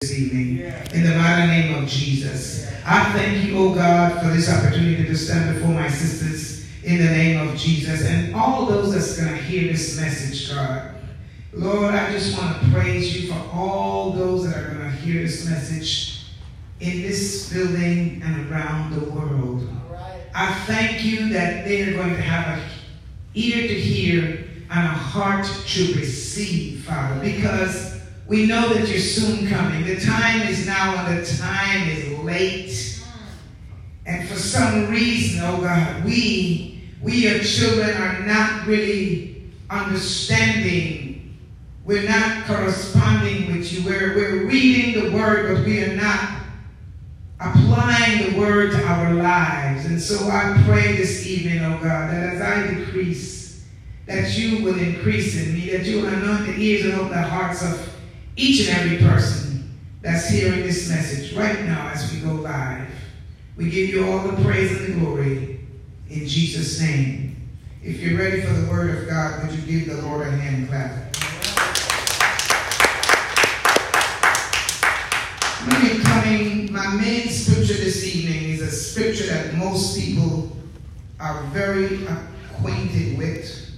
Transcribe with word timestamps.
this 0.00 0.16
evening. 0.16 0.60
In 0.94 1.02
the 1.02 1.16
mighty 1.16 1.48
name 1.48 1.82
of 1.82 1.88
Jesus. 1.88 2.72
I 2.86 3.12
thank 3.14 3.44
you, 3.44 3.58
oh 3.58 3.74
God, 3.74 4.22
for 4.22 4.28
this 4.28 4.48
opportunity 4.48 5.04
to 5.04 5.16
stand 5.16 5.56
before 5.56 5.74
my 5.74 5.88
sisters 5.88 6.68
in 6.84 6.98
the 6.98 7.10
name 7.10 7.48
of 7.48 7.56
Jesus 7.56 8.06
and 8.06 8.32
all 8.32 8.66
those 8.66 8.94
that's 8.94 9.20
going 9.20 9.36
to 9.36 9.42
hear 9.42 9.72
this 9.72 9.98
message, 9.98 10.54
God. 10.54 10.94
Lord, 11.52 11.96
I 11.96 12.12
just 12.12 12.38
want 12.38 12.62
to 12.62 12.70
praise 12.70 13.20
you 13.20 13.32
for 13.32 13.50
all 13.52 14.12
those 14.12 14.48
that 14.48 14.56
are 14.56 14.72
going 14.72 14.88
to 14.88 14.96
hear 14.98 15.22
this 15.22 15.48
message 15.48 16.26
in 16.78 17.02
this 17.02 17.52
building 17.52 18.22
and 18.24 18.48
around 18.52 18.92
the 18.92 19.10
world. 19.10 19.68
I 20.32 20.54
thank 20.66 21.04
you 21.04 21.28
that 21.30 21.64
they 21.64 21.82
are 21.82 21.94
going 21.94 22.14
to 22.14 22.22
have 22.22 22.60
an 22.60 22.64
ear 23.34 23.66
to 23.66 23.74
hear 23.74 24.48
and 24.70 24.86
a 24.86 24.90
heart 24.90 25.44
to 25.44 25.94
receive, 25.94 26.84
Father, 26.84 27.20
because 27.20 27.87
we 28.28 28.44
know 28.44 28.74
that 28.74 28.86
you're 28.88 28.98
soon 28.98 29.48
coming. 29.48 29.84
The 29.86 29.98
time 29.98 30.42
is 30.42 30.66
now 30.66 31.06
and 31.06 31.18
the 31.18 31.36
time 31.38 31.88
is 31.88 32.18
late. 32.18 33.02
And 34.04 34.28
for 34.28 34.36
some 34.36 34.90
reason, 34.90 35.42
oh 35.44 35.62
God, 35.62 36.04
we, 36.04 36.82
we 37.02 37.14
your 37.14 37.38
children 37.38 37.90
are 37.96 38.26
not 38.26 38.66
really 38.66 39.50
understanding. 39.70 41.38
We're 41.86 42.06
not 42.06 42.44
corresponding 42.44 43.50
with 43.50 43.72
you. 43.72 43.82
We're, 43.84 44.14
we're 44.14 44.46
reading 44.46 45.04
the 45.04 45.16
word, 45.16 45.56
but 45.56 45.64
we 45.64 45.82
are 45.84 45.96
not 45.96 46.42
applying 47.40 48.30
the 48.30 48.38
word 48.38 48.72
to 48.72 48.84
our 48.84 49.14
lives. 49.14 49.86
And 49.86 50.00
so 50.00 50.28
I 50.28 50.62
pray 50.66 50.96
this 50.96 51.26
evening, 51.26 51.64
oh 51.64 51.78
God, 51.78 52.10
that 52.10 52.34
as 52.34 52.42
I 52.42 52.74
decrease, 52.74 53.64
that 54.04 54.36
you 54.36 54.62
will 54.62 54.78
increase 54.78 55.34
in 55.42 55.54
me, 55.54 55.70
that 55.70 55.86
you 55.86 56.02
will 56.02 56.08
anoint 56.08 56.46
the 56.46 56.60
ears 56.60 56.84
and 56.84 56.94
open 56.94 57.10
the 57.10 57.22
hearts 57.22 57.62
of 57.62 57.94
each 58.38 58.68
and 58.68 58.78
every 58.78 58.98
person 58.98 59.76
that's 60.00 60.28
hearing 60.28 60.62
this 60.62 60.88
message 60.88 61.34
right 61.34 61.64
now 61.64 61.88
as 61.88 62.12
we 62.12 62.20
go 62.20 62.34
live. 62.34 62.88
We 63.56 63.68
give 63.68 63.90
you 63.90 64.06
all 64.06 64.28
the 64.28 64.40
praise 64.44 64.70
and 64.70 64.94
the 64.94 65.00
glory 65.00 65.60
in 66.08 66.24
Jesus' 66.24 66.80
name. 66.80 67.48
If 67.82 67.98
you're 68.00 68.16
ready 68.16 68.42
for 68.42 68.52
the 68.52 68.70
word 68.70 68.96
of 68.96 69.08
God, 69.08 69.42
would 69.42 69.58
you 69.58 69.62
give 69.62 69.88
the 69.88 70.02
Lord 70.02 70.28
a 70.28 70.30
hand 70.30 70.68
clap? 70.68 71.16
My 75.66 76.00
coming, 76.04 76.72
my 76.72 76.94
main 76.94 77.28
scripture 77.30 77.74
this 77.74 78.06
evening 78.06 78.50
is 78.50 78.62
a 78.62 78.70
scripture 78.70 79.26
that 79.26 79.54
most 79.54 79.98
people 79.98 80.56
are 81.18 81.42
very 81.46 82.06
acquainted 82.06 83.18
with. 83.18 83.68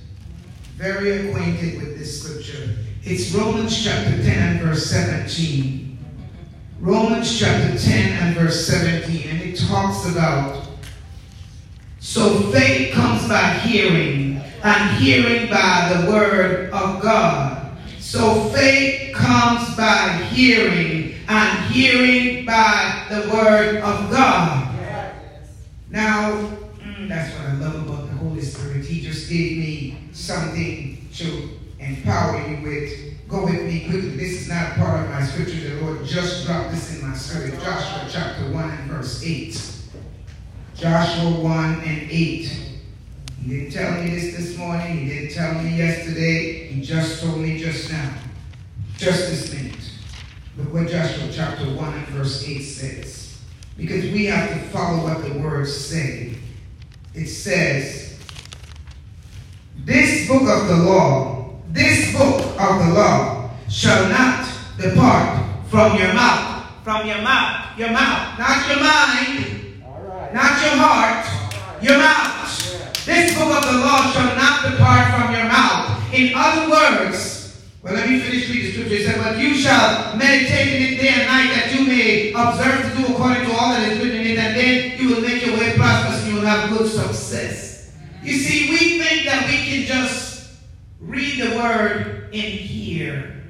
Very 0.76 1.28
acquainted 1.28 1.78
with 1.78 1.98
this 1.98 2.22
scripture. 2.22 2.76
It's 3.02 3.32
Romans 3.32 3.82
chapter 3.82 4.22
10 4.22 4.26
and 4.26 4.60
verse 4.60 4.86
17. 4.90 5.98
Romans 6.80 7.38
chapter 7.38 7.78
10 7.78 8.12
and 8.12 8.36
verse 8.36 8.66
17. 8.66 9.26
And 9.30 9.40
it 9.40 9.58
talks 9.58 10.06
about 10.06 10.68
so 11.98 12.40
faith 12.50 12.92
comes 12.92 13.26
by 13.26 13.54
hearing, 13.54 14.42
and 14.62 14.96
hearing 14.98 15.50
by 15.50 15.94
the 15.94 16.10
word 16.10 16.70
of 16.72 17.00
God. 17.00 17.74
So 17.98 18.50
faith 18.50 19.14
comes 19.14 19.76
by 19.76 20.08
hearing, 20.30 21.14
and 21.26 21.72
hearing 21.72 22.44
by 22.44 23.06
the 23.08 23.30
word 23.30 23.76
of 23.76 24.10
God. 24.10 24.74
Now, 25.88 26.32
mm, 26.78 27.08
that's 27.08 27.34
what 27.38 27.48
I 27.48 27.54
love 27.54 27.86
about 27.86 28.08
the 28.08 28.16
Holy 28.16 28.42
Spirit. 28.42 28.84
He 28.84 29.00
just 29.00 29.30
gave 29.30 29.58
me 29.58 29.98
something 30.12 31.08
to 31.14 31.59
empower 31.80 32.46
you 32.48 32.62
with. 32.62 33.28
Go 33.28 33.44
with 33.44 33.62
me 33.62 33.80
quickly. 33.88 34.10
This 34.10 34.42
is 34.42 34.48
not 34.48 34.74
part 34.74 35.04
of 35.04 35.10
my 35.10 35.22
scripture. 35.22 35.76
The 35.76 35.84
Lord 35.84 36.04
just 36.04 36.46
dropped 36.46 36.72
this 36.72 36.98
in 36.98 37.08
my 37.08 37.14
spirit. 37.16 37.54
Joshua 37.60 38.08
chapter 38.10 38.52
1 38.52 38.70
and 38.70 38.90
verse 38.90 39.22
8. 39.24 39.72
Joshua 40.74 41.30
1 41.40 41.74
and 41.82 42.10
8. 42.10 42.10
He 42.10 43.48
didn't 43.48 43.70
tell 43.70 44.02
me 44.02 44.10
this 44.10 44.36
this 44.36 44.58
morning. 44.58 44.98
He 44.98 45.08
didn't 45.08 45.34
tell 45.34 45.54
me 45.62 45.76
yesterday. 45.76 46.66
He 46.66 46.82
just 46.82 47.22
told 47.22 47.38
me 47.38 47.58
just 47.58 47.90
now. 47.90 48.14
Just 48.96 49.30
this 49.30 49.54
minute. 49.54 49.90
Look 50.56 50.74
what 50.74 50.88
Joshua 50.88 51.28
chapter 51.32 51.64
1 51.64 51.94
and 51.94 52.06
verse 52.08 52.46
8 52.46 52.60
says. 52.60 53.40
Because 53.76 54.04
we 54.04 54.26
have 54.26 54.50
to 54.50 54.58
follow 54.68 55.04
what 55.04 55.24
the 55.24 55.38
words 55.38 55.74
say. 55.74 56.34
It 57.14 57.26
says, 57.28 58.18
This 59.84 60.28
book 60.28 60.42
of 60.42 60.68
the 60.68 60.76
law, 60.76 61.39
this 61.72 62.12
book 62.12 62.40
of 62.58 62.86
the 62.86 62.94
law 62.94 63.50
shall 63.68 64.08
not 64.08 64.46
depart 64.76 65.46
from 65.68 65.96
your 65.96 66.12
mouth. 66.14 66.66
From 66.82 67.06
your 67.06 67.22
mouth. 67.22 67.78
Your 67.78 67.90
mouth. 67.90 68.38
Not 68.38 68.68
your 68.68 68.80
mind. 68.80 69.82
Not 70.34 70.62
your 70.62 70.76
heart. 70.76 71.26
Your 71.82 71.98
mouth. 71.98 73.04
This 73.06 73.38
book 73.38 73.54
of 73.54 73.64
the 73.64 73.78
law 73.78 74.10
shall 74.12 74.34
not 74.36 74.70
depart 74.70 75.14
from 75.14 75.34
your 75.34 75.46
mouth. 75.46 76.12
In 76.12 76.32
other 76.34 76.70
words, 76.70 77.62
well, 77.82 77.94
let 77.94 78.10
me 78.10 78.20
finish 78.20 78.48
reading 78.50 78.64
the 78.66 78.72
scripture. 78.72 78.94
It 78.94 79.06
said, 79.06 79.22
But 79.22 79.38
you 79.38 79.54
shall 79.54 80.16
meditate 80.16 80.74
in 80.74 80.92
it 80.92 81.00
day 81.00 81.08
and 81.08 81.26
night, 81.26 81.54
that 81.54 81.74
you 81.74 81.86
may 81.86 82.32
observe 82.34 82.92
to 82.92 82.98
do 82.98 83.14
according 83.14 83.46
to 83.46 83.52
all 83.52 83.70
that 83.70 83.90
is 83.90 83.98
written 83.98 84.20
in 84.20 84.26
it, 84.26 84.38
and 84.38 84.56
then 84.56 85.00
you 85.00 85.14
will 85.14 85.22
make 85.22 85.46
your 85.46 85.56
way 85.56 85.74
prosperous 85.76 86.22
and 86.24 86.32
you 86.32 86.40
will 86.40 86.46
have 86.46 86.68
good 86.76 86.90
success. 86.90 87.92
You 88.22 88.34
see, 88.34 88.70
we 88.70 88.98
think 88.98 89.24
that 89.24 89.46
we 89.48 89.56
can 89.64 89.86
just 89.86 90.29
read 91.00 91.40
the 91.40 91.56
word 91.56 92.28
in 92.32 92.50
here. 92.50 93.42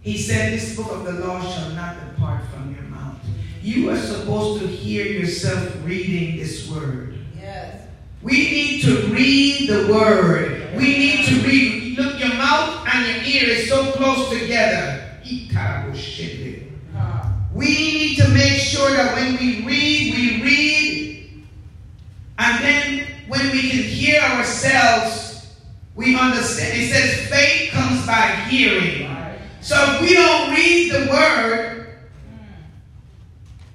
He 0.00 0.18
said, 0.18 0.52
This 0.52 0.76
book 0.76 0.92
of 0.92 1.04
the 1.04 1.12
law 1.26 1.40
shall 1.40 1.70
not 1.70 1.96
depart 1.98 2.44
from 2.52 2.74
your 2.74 2.84
mouth. 2.84 3.16
You 3.62 3.90
are 3.90 3.96
supposed 3.96 4.60
to 4.60 4.68
hear 4.68 5.06
yourself 5.06 5.74
reading 5.84 6.36
this 6.36 6.68
word. 6.70 7.18
Yes. 7.36 7.88
We 8.22 8.32
need 8.32 8.82
to 8.82 9.06
read 9.08 9.68
the 9.68 9.92
word. 9.92 10.76
We 10.76 10.98
need 10.98 11.26
to 11.26 11.34
read. 11.46 11.98
Look, 11.98 12.18
your 12.18 12.34
mouth 12.34 12.86
and 12.92 13.06
your 13.06 13.24
ear 13.24 13.48
is 13.50 13.68
so 13.68 13.92
close 13.92 14.28
together. 14.38 15.00
We 17.54 17.66
need 17.66 18.16
to 18.16 18.28
make 18.28 18.58
sure 18.58 18.90
that 18.90 19.14
when 19.14 19.38
we 19.38 19.64
read, 19.64 20.14
we 20.14 20.42
read. 20.42 21.44
And 22.38 22.64
then 22.64 23.06
when 23.28 23.52
we 23.52 23.70
can 23.70 23.82
hear 23.84 24.20
ourselves, 24.20 25.23
we 25.94 26.18
understand. 26.18 26.76
It 26.76 26.92
says 26.92 27.28
faith 27.28 27.70
comes 27.72 28.06
by 28.06 28.26
hearing. 28.48 29.10
So 29.60 29.76
if 29.78 30.00
we 30.02 30.14
don't 30.14 30.50
read 30.50 30.92
the 30.92 31.10
word 31.10 31.86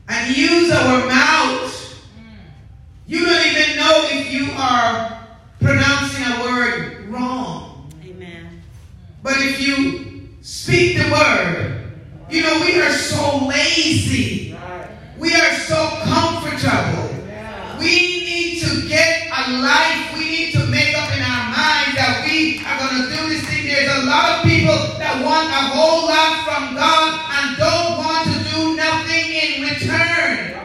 and 0.07 0.35
use 0.35 0.72
our 0.72 1.08
mouth, 1.08 2.03
you 3.08 3.25
don't 3.25 3.46
even 3.47 3.78
know 3.78 4.08
if 4.12 4.31
you 4.31 4.52
are 4.52 5.28
pronouncing 5.59 6.24
a 6.24 6.41
word 6.41 7.08
wrong. 7.08 7.91
Amen. 8.03 8.62
But 9.24 9.38
if 9.38 9.59
you 9.62 10.29
speak 10.41 10.97
the 10.97 11.12
word, 11.12 11.91
you 12.29 12.44
know, 12.44 12.59
we 12.62 12.79
are 12.79 12.91
so 12.91 13.47
lazy. 13.47 14.56
We 15.18 15.34
are 15.34 15.53
so 15.56 15.90
comfortable. 16.03 17.16
We 17.79 17.88
need 17.88 18.62
to 18.62 18.88
get 18.88 19.28
a 19.28 19.58
life. 19.58 20.13
We 20.18 20.25
need 20.25 20.53
to 20.53 20.59
want 25.25 25.50
a 25.50 25.63
whole 25.74 26.07
lot 26.07 26.34
from 26.46 26.75
God 26.75 27.09
and 27.35 27.57
don't 27.57 27.97
want 27.97 28.24
to 28.28 28.38
do 28.56 28.75
nothing 28.75 29.25
in 29.31 29.62
return. 29.63 30.56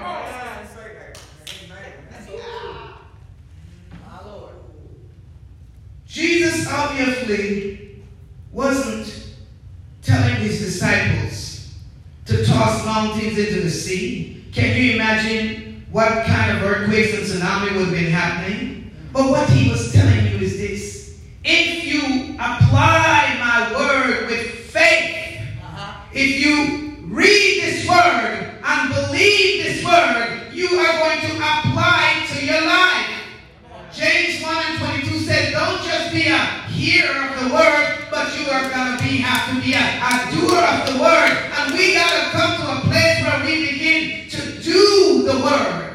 Jesus 6.06 6.68
obviously 6.70 8.02
wasn't 8.52 9.30
telling 10.02 10.36
his 10.36 10.60
disciples 10.60 11.74
to 12.26 12.44
toss 12.44 12.84
mountains 12.84 13.36
into 13.36 13.62
the 13.62 13.70
sea. 13.70 14.44
Can 14.52 14.80
you 14.80 14.92
imagine 14.94 15.84
what 15.90 16.24
kind 16.26 16.56
of 16.56 16.62
earthquakes 16.62 17.14
and 17.14 17.24
tsunami 17.26 17.72
would 17.74 17.86
have 17.86 17.90
been 17.90 18.12
happening? 18.12 18.92
But 19.12 19.30
what 19.30 19.48
he 19.50 19.70
was 19.70 19.92
telling 19.92 20.26
you 20.26 20.38
is 20.38 20.56
this. 20.58 21.20
If 21.42 21.84
you 21.84 22.34
apply 22.34 23.36
my 23.40 23.72
word 23.76 24.26
with 24.30 24.46
faith, 24.70 25.40
Uh-huh. 25.62 26.00
If 26.14 26.40
you 26.40 26.96
read 27.06 27.60
this 27.62 27.88
word 27.88 28.60
and 28.64 28.94
believe 28.94 29.64
this 29.64 29.84
word, 29.84 30.52
you 30.52 30.68
are 30.78 30.98
going 30.98 31.20
to 31.20 31.36
apply 31.36 32.22
it 32.22 32.38
to 32.38 32.46
your 32.46 32.64
life. 32.64 33.10
James 33.92 34.42
1 34.42 34.64
and 34.66 34.78
22 34.78 35.18
said, 35.20 35.52
Don't 35.52 35.82
just 35.82 36.12
be 36.12 36.28
a 36.28 36.38
hearer 36.70 37.28
of 37.28 37.42
the 37.42 37.54
word, 37.54 38.06
but 38.10 38.38
you 38.38 38.46
are 38.48 38.70
going 38.70 38.96
to 38.96 39.02
be 39.02 39.16
have 39.18 39.54
to 39.54 39.60
be 39.60 39.74
a, 39.74 39.78
a 39.78 40.30
doer 40.30 40.58
of 40.58 40.92
the 40.92 41.00
word. 41.00 41.34
And 41.58 41.74
we 41.74 41.94
got 41.94 42.10
to 42.10 42.30
come 42.30 42.56
to 42.60 42.78
a 42.78 42.90
place 42.90 43.22
where 43.22 43.44
we 43.44 43.72
begin 43.72 44.28
to 44.30 44.62
do 44.62 45.22
the 45.24 45.40
word. 45.42 45.94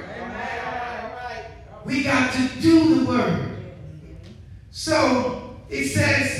We 1.85 2.03
got 2.03 2.33
to 2.33 2.61
do 2.61 2.99
the 2.99 3.05
word. 3.05 3.57
So 4.71 5.55
it 5.69 5.87
says, 5.87 6.38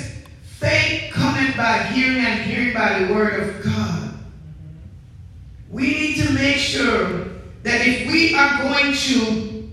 by 1.59 1.83
hearing 1.91 2.25
and 2.25 2.39
hearing 2.49 2.73
by 2.73 2.99
the 2.99 3.13
word 3.13 3.37
of 3.41 3.63
God. 3.65 4.13
We 5.69 5.91
need 5.91 6.15
to 6.25 6.31
make 6.31 6.55
sure 6.55 7.25
that 7.63 7.85
if 7.85 8.09
we 8.09 8.33
are 8.33 8.63
going 8.63 8.93
to 8.93 9.69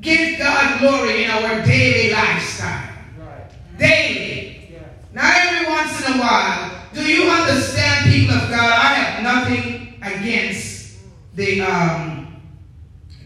give 0.00 0.38
God 0.38 0.78
glory 0.78 1.24
in 1.24 1.30
our 1.32 1.66
daily 1.66 2.12
lifestyle, 2.12 2.94
right. 3.18 3.50
daily, 3.76 4.68
yeah. 4.72 4.78
not 5.12 5.34
every 5.36 5.68
once 5.68 6.06
in 6.06 6.12
a 6.12 6.18
while, 6.18 6.70
do 6.94 7.02
you 7.02 7.28
understand, 7.28 8.12
people 8.12 8.36
of 8.36 8.50
God? 8.50 8.72
I 8.72 8.94
have 8.94 9.22
nothing 9.24 10.00
against 10.00 11.00
the 11.34 11.60
um, 11.62 12.40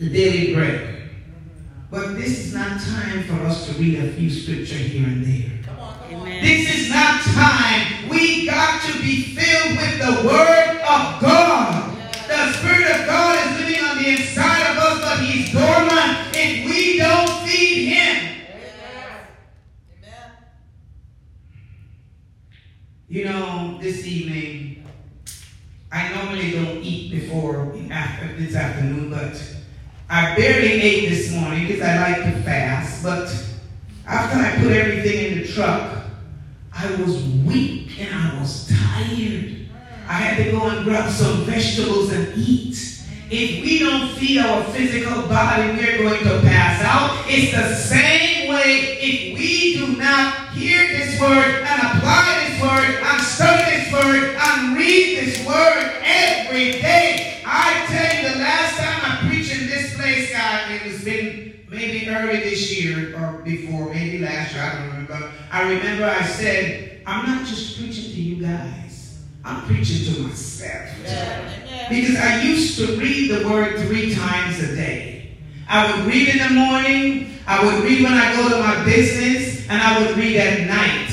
the 0.01 0.09
daily 0.09 0.55
bread. 0.55 1.11
But 1.91 2.17
this 2.17 2.47
is 2.47 2.55
not 2.55 2.81
time 2.81 3.25
for 3.25 3.35
us 3.45 3.67
to 3.67 3.75
read 3.75 3.99
a 3.99 4.13
few 4.15 4.31
scripture 4.31 4.77
here 4.77 5.07
and 5.07 5.23
there. 5.23 5.54
This 6.23 6.73
is 6.75 6.91
not 6.91 7.23
time. 7.23 8.09
We 8.09 8.47
got 8.47 8.83
to 8.83 8.93
be 9.01 9.23
filled 9.35 9.77
with 9.77 9.99
the 9.99 10.29
Word 10.29 10.81
of 10.83 11.21
God. 11.21 11.97
The 12.29 12.53
Spirit 12.53 13.01
of 13.01 13.07
God 13.07 13.47
is 13.47 13.61
living 13.61 13.85
on 13.85 13.97
the 13.99 14.11
inside 14.11 14.71
of 14.71 14.79
us, 14.79 15.01
but 15.01 15.25
He's 15.25 15.53
dormant 15.53 16.29
if 16.33 16.71
we 16.71 16.99
don't 16.99 17.29
feed 17.41 17.89
Him. 17.89 18.37
Amen. 19.99 20.31
You 23.09 23.25
know, 23.25 23.79
this 23.81 24.07
evening, 24.07 24.87
I 25.91 26.15
normally 26.15 26.53
don't 26.53 26.79
eat 26.79 27.11
before 27.11 27.75
after 27.91 28.37
this 28.37 28.55
afternoon, 28.55 29.11
but 29.11 29.57
I 30.09 30.37
barely 30.37 30.81
ate 30.81 31.09
this 31.09 31.33
morning 31.33 31.67
because 31.67 31.83
I 31.83 32.13
like 32.13 32.35
to 32.35 32.43
fast. 32.43 33.03
But 33.03 33.29
after 34.07 34.39
I 34.39 34.57
put 34.63 34.71
everything 34.71 35.33
in 35.33 35.39
the 35.43 35.49
truck, 35.49 36.04
I 36.85 37.01
was 37.01 37.23
weak 37.47 37.99
and 37.99 38.15
I 38.15 38.39
was 38.39 38.69
tired. 38.69 39.57
I 40.07 40.13
had 40.13 40.45
to 40.45 40.51
go 40.51 40.69
and 40.69 40.85
grab 40.85 41.11
some 41.11 41.45
vegetables 41.45 42.13
and 42.13 42.37
eat. 42.37 42.77
If 43.31 43.65
we 43.65 43.79
don't 43.79 44.11
feed 44.17 44.41
our 44.41 44.63
physical 44.65 45.23
body, 45.23 45.79
we're 45.79 45.97
going 45.97 46.23
to 46.25 46.41
pass 46.47 46.83
out. 46.85 47.25
It's 47.27 47.57
the 47.57 47.75
same 47.75 48.51
way 48.51 48.99
if 49.01 49.39
we 49.39 49.79
do 49.79 49.97
not 49.97 50.51
hear 50.51 50.87
this 50.89 51.19
word 51.19 51.65
and 51.65 51.97
apply 51.97 52.49
this 52.49 52.61
word 52.61 53.03
and 53.03 53.23
study 53.23 53.79
this 53.79 53.91
word 53.91 54.37
and 54.37 54.77
read 54.77 55.17
this 55.17 55.47
word 55.47 55.91
every 56.05 56.73
day. 56.83 57.41
I 57.47 57.87
tell 57.87 58.23
you, 58.23 58.35
the 58.35 58.41
last 58.41 58.77
time 58.77 59.01
I 59.11 59.27
preached 59.27 59.59
in 59.59 59.69
this 59.69 59.97
place, 59.97 60.31
God, 60.33 60.71
it 60.71 60.85
was 60.85 61.03
been 61.03 61.65
maybe 61.71 62.11
early 62.11 62.41
this 62.41 62.79
year 62.79 63.19
or 63.19 63.39
before, 63.39 63.89
maybe 63.89 64.19
last 64.19 64.53
year, 64.53 64.65
I 64.65 64.75
don't 64.75 64.94
I 65.51 65.63
remember 65.63 66.05
I 66.05 66.23
said, 66.25 67.03
I'm 67.07 67.27
not 67.27 67.47
just 67.47 67.79
preaching 67.79 68.05
to 68.05 68.21
you 68.21 68.43
guys, 68.43 69.19
I'm 69.45 69.63
preaching 69.67 70.15
to 70.15 70.21
myself. 70.23 70.89
Because 71.89 72.17
I 72.17 72.43
used 72.43 72.79
to 72.79 72.97
read 72.97 73.31
the 73.31 73.49
word 73.49 73.79
three 73.81 74.15
times 74.15 74.59
a 74.63 74.75
day. 74.75 75.37
I 75.69 75.91
would 75.97 76.07
read 76.07 76.29
in 76.29 76.39
the 76.39 76.51
morning, 76.55 77.39
I 77.47 77.65
would 77.65 77.85
read 77.85 78.03
when 78.03 78.15
I 78.15 78.35
go 78.37 78.49
to 78.49 78.59
my 78.61 78.85
business, 78.85 79.69
and 79.69 79.81
I 79.81 80.01
would 80.01 80.17
read 80.17 80.37
at 80.37 80.67
night. 80.67 81.11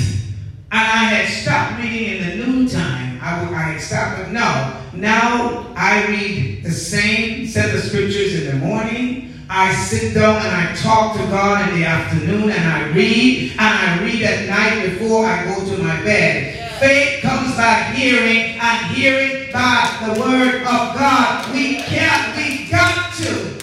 And 0.72 0.80
I 0.80 1.04
had 1.04 1.28
stopped 1.28 1.82
reading 1.82 2.18
in 2.18 2.40
the 2.40 2.46
noontime. 2.46 3.20
I, 3.22 3.44
would, 3.44 3.54
I 3.54 3.62
had 3.74 3.82
stopped, 3.82 4.18
but 4.18 4.32
no. 4.32 4.82
Now 4.94 5.74
I 5.76 6.08
read 6.08 6.64
the 6.64 6.72
same 6.72 7.48
set 7.48 7.74
of 7.76 7.82
scriptures 7.82 8.42
in 8.42 8.46
the 8.48 8.66
morning, 8.66 9.31
I 9.54 9.76
sit 9.76 10.14
down 10.14 10.38
and 10.38 10.48
I 10.48 10.74
talk 10.76 11.18
to 11.18 11.24
God 11.24 11.68
in 11.68 11.82
the 11.82 11.86
afternoon 11.86 12.52
and 12.52 12.70
I 12.72 12.88
read 12.96 13.52
and 13.52 13.60
I 13.60 14.02
read 14.02 14.24
at 14.24 14.48
night 14.48 14.98
before 14.98 15.26
I 15.26 15.44
go 15.44 15.60
to 15.66 15.84
my 15.84 16.02
bed. 16.04 16.56
Yeah. 16.56 16.80
Faith 16.80 17.22
comes 17.22 17.58
by 17.58 17.92
hearing 17.92 18.58
and 18.58 18.96
hearing 18.96 19.52
by 19.52 20.08
the 20.08 20.22
word 20.22 20.62
of 20.64 20.96
God. 20.96 21.54
We 21.54 21.84
can't, 21.84 22.32
we 22.38 22.72
got 22.72 23.14
to. 23.16 23.60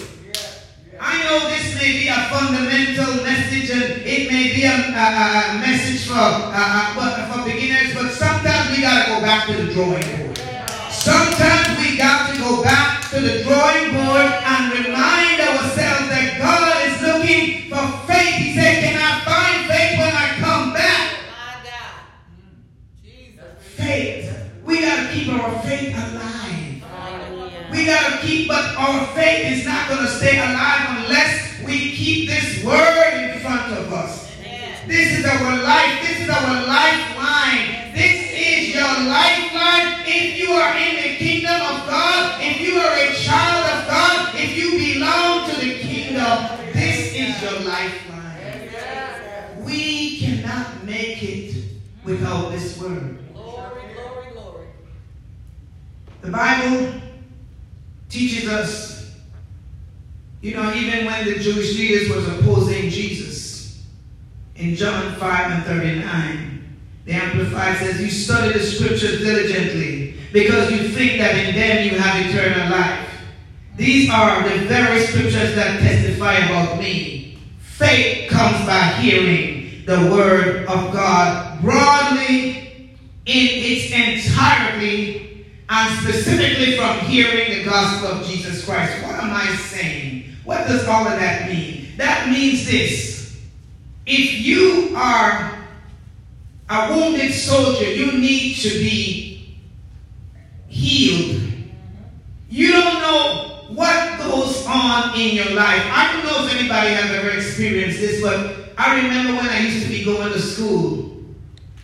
I 1.00 1.24
know 1.24 1.48
this 1.48 1.74
may 1.80 2.04
be 2.04 2.08
a 2.08 2.20
fundamental 2.36 3.24
message 3.24 3.70
and 3.70 4.04
it 4.04 4.30
may 4.30 4.52
be 4.52 4.64
a, 4.64 4.92
a, 4.92 5.56
a 5.56 5.58
message 5.64 6.06
for, 6.06 6.20
for 7.32 7.50
beginners, 7.50 7.94
but 7.94 8.12
sometimes 8.12 8.76
we 8.76 8.82
got 8.82 9.06
to 9.06 9.12
go 9.14 9.20
back 9.22 9.46
to 9.46 9.54
the 9.56 9.72
drawing 9.72 10.04
board. 10.04 10.38
Sometimes 10.90 11.78
we 11.78 11.96
got 11.96 12.30
to 12.30 12.38
go 12.38 12.62
back 12.62 13.08
to 13.10 13.20
the 13.20 13.42
drawing 13.42 13.92
board 13.94 14.28
and 14.28 14.84
remind 14.84 15.40
ourselves 15.40 16.08
that 16.12 16.36
God 16.36 16.74
is 16.84 17.00
looking 17.00 17.70
for 17.70 17.80
faith. 18.04 18.34
He 18.34 18.52
said, 18.52 18.84
Can 18.84 19.00
I 19.00 19.24
find 19.24 19.66
faith 19.70 19.98
when 19.98 20.12
I 20.12 20.26
come 20.36 20.72
back? 20.74 21.16
My 21.32 21.64
God. 21.64 22.04
Jesus. 23.02 23.56
Faith. 23.74 24.36
We 24.64 24.80
got 24.82 25.06
to 25.06 25.14
keep 25.14 25.32
our 25.32 25.62
faith 25.62 25.96
alive. 25.96 26.82
We 27.72 27.86
got 27.86 28.20
to 28.20 28.26
keep, 28.26 28.48
but 28.48 28.76
our 28.76 29.06
faith 29.14 29.52
is 29.58 29.64
not 29.64 29.88
going 29.88 30.02
to 30.04 30.10
stay 30.10 30.36
alive 30.38 31.04
unless 31.04 31.62
we 31.64 31.92
keep 31.92 32.28
this 32.28 32.62
word 32.62 33.32
in 33.32 33.40
front 33.40 33.72
of 33.72 33.92
us. 33.92 34.28
This 34.86 35.18
is 35.18 35.24
our 35.24 35.62
life. 35.62 36.00
This 36.06 36.20
is 36.20 36.28
our 36.28 36.66
lifeline. 36.66 37.92
This 37.94 38.28
is 38.32 38.74
your 38.74 38.84
lifeline. 38.84 40.02
If 40.06 40.38
you 40.38 40.52
are 40.52 40.76
in 40.78 40.96
the 40.96 41.16
kingdom 41.16 41.60
of 41.60 41.86
God, 41.86 42.40
if 42.40 42.60
you 42.60 42.78
are 42.78 42.96
a 42.96 43.14
child 43.14 43.64
of 43.66 43.86
God, 43.86 44.34
if 44.34 44.56
you 44.56 44.94
belong 44.94 45.50
to 45.50 45.56
the 45.60 45.78
kingdom, 45.78 46.38
this 46.72 47.12
is 47.12 47.42
your 47.42 47.60
lifeline. 47.68 48.70
We 49.62 50.20
cannot 50.20 50.84
make 50.84 51.22
it 51.22 51.64
without 52.04 52.52
this 52.52 52.80
word. 52.80 53.18
Glory, 53.34 53.82
glory, 53.94 54.32
glory. 54.32 54.66
The 56.22 56.30
Bible 56.30 57.00
teaches 58.08 58.48
us, 58.48 59.12
you 60.40 60.54
know, 61.24 61.32
the 61.32 61.38
Jewish 61.40 61.78
leaders 61.78 62.08
was 62.10 62.26
opposing 62.28 62.90
Jesus 62.90 63.38
in 64.58 64.74
John 64.74 65.14
5 65.14 65.52
and 65.52 65.64
39, 65.64 66.76
the 67.04 67.12
Amplified 67.12 67.78
says, 67.78 68.00
You 68.00 68.10
study 68.10 68.52
the 68.52 68.64
scriptures 68.64 69.20
diligently 69.20 70.16
because 70.32 70.70
you 70.72 70.88
think 70.88 71.18
that 71.18 71.36
in 71.36 71.54
them 71.54 71.84
you 71.84 71.98
have 71.98 72.26
eternal 72.26 72.70
life. 72.70 73.08
These 73.76 74.10
are 74.10 74.42
the 74.42 74.64
very 74.66 75.00
scriptures 75.06 75.54
that 75.54 75.80
testify 75.80 76.34
about 76.34 76.78
me. 76.78 77.38
Faith 77.60 78.28
comes 78.28 78.66
by 78.66 78.82
hearing 79.00 79.84
the 79.86 80.10
word 80.10 80.66
of 80.66 80.92
God 80.92 81.62
broadly 81.62 82.96
in 83.26 83.48
its 83.48 83.92
entirety 83.92 85.46
and 85.68 86.00
specifically 86.00 86.76
from 86.76 86.98
hearing 87.00 87.58
the 87.58 87.64
gospel 87.64 88.08
of 88.08 88.26
Jesus 88.26 88.64
Christ. 88.64 89.02
What 89.04 89.14
am 89.14 89.32
I 89.32 89.54
saying? 89.54 90.17
What 90.48 90.66
does 90.66 90.88
all 90.88 91.06
of 91.06 91.18
that 91.18 91.46
mean? 91.46 91.88
That 91.98 92.30
means 92.30 92.64
this. 92.64 93.36
If 94.06 94.40
you 94.40 94.96
are 94.96 95.58
a 96.70 96.90
wounded 96.90 97.34
soldier, 97.34 97.84
you 97.84 98.12
need 98.12 98.54
to 98.54 98.70
be 98.70 99.58
healed. 100.68 101.52
You 102.48 102.72
don't 102.72 102.94
know 102.94 103.66
what 103.74 104.18
goes 104.20 104.64
on 104.66 105.20
in 105.20 105.36
your 105.36 105.50
life. 105.50 105.82
I 105.84 106.14
don't 106.14 106.24
know 106.24 106.46
if 106.46 106.54
anybody 106.54 106.94
has 106.94 107.10
ever 107.10 107.28
experienced 107.28 108.00
this, 108.00 108.22
but 108.22 108.72
I 108.78 109.02
remember 109.02 109.34
when 109.34 109.50
I 109.50 109.58
used 109.58 109.82
to 109.84 109.90
be 109.90 110.02
going 110.02 110.32
to 110.32 110.40
school, 110.40 111.24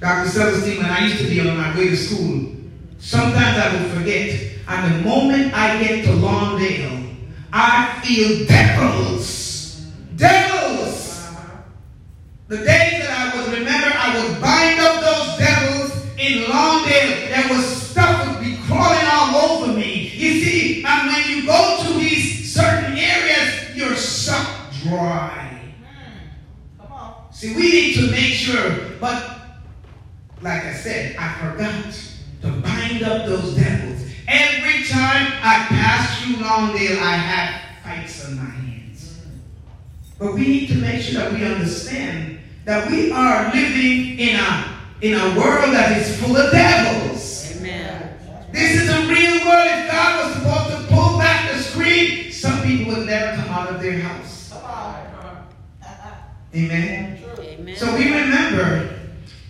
Dr. 0.01 0.31
Celestine, 0.31 0.79
when 0.79 0.87
I 0.87 1.05
used 1.05 1.19
to 1.19 1.29
be 1.29 1.39
on 1.39 1.55
my 1.55 1.77
way 1.77 1.91
to 1.91 1.97
school, 1.99 2.51
sometimes 2.99 3.59
I 3.59 3.77
would 3.77 3.93
forget. 3.93 4.41
And 4.67 4.95
the 4.95 5.07
moment 5.07 5.53
I 5.53 5.79
get 5.83 6.07
to 6.07 6.13
Lawndale, 6.13 7.04
I 7.57 8.01
feel 8.03 8.47
devils. 8.47 9.81
Devils 10.17 11.05
the 12.49 12.59
days 12.59 12.67
that 12.67 13.11
I 13.11 13.37
would 13.37 13.59
remember, 13.59 13.91
I 13.97 14.21
would 14.21 14.41
bind 14.41 14.81
up 14.81 14.94
But 40.19 40.35
we 40.35 40.41
need 40.41 40.69
to 40.69 40.75
make 40.77 41.03
sure 41.03 41.21
that 41.21 41.33
we 41.33 41.45
understand 41.45 42.39
that 42.65 42.91
we 42.91 43.11
are 43.13 43.53
living 43.53 44.19
in 44.19 44.37
a 44.37 44.75
in 45.01 45.15
a 45.15 45.39
world 45.39 45.75
that 45.75 46.01
is 46.01 46.19
full 46.21 46.37
of 46.37 46.51
devils. 46.51 47.57
Amen. 47.57 48.17
This 48.53 48.83
is 48.83 48.89
a 48.89 49.01
real 49.07 49.45
world. 49.45 49.67
If 49.67 49.91
God 49.91 50.25
was 50.25 50.35
supposed 50.37 50.71
to 50.71 50.95
pull 50.95 51.19
back 51.19 51.53
the 51.53 51.59
screen, 51.59 52.33
some 52.33 52.63
people 52.63 52.95
would 52.95 53.07
never 53.07 53.37
come 53.37 53.49
out 53.51 53.69
of 53.71 53.83
their 53.83 53.99
house. 54.01 54.55
Amen. 56.55 57.19
Amen. 57.39 57.77
So 57.77 57.93
we 57.97 58.05
remember 58.15 58.97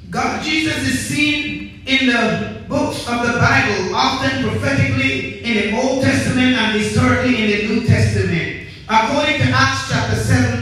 God 0.08 0.42
Jesus 0.42 0.78
is 0.88 1.06
seen 1.06 1.82
in 1.86 2.06
the 2.06 2.64
books 2.66 3.06
of 3.06 3.26
the 3.26 3.34
Bible, 3.34 3.94
often 3.94 4.48
prophetically 4.48 5.44
in 5.44 5.70
the 5.70 5.82
Old 5.82 6.02
Testament 6.02 6.56
and 6.56 6.80
historically 6.80 7.42
in 7.42 7.50
the 7.50 7.74
New 7.74 7.86
Testament. 7.86 8.68
According 8.88 9.38
to 9.38 9.44
Acts 9.44 9.88
chapter 9.90 10.16
7, 10.16 10.53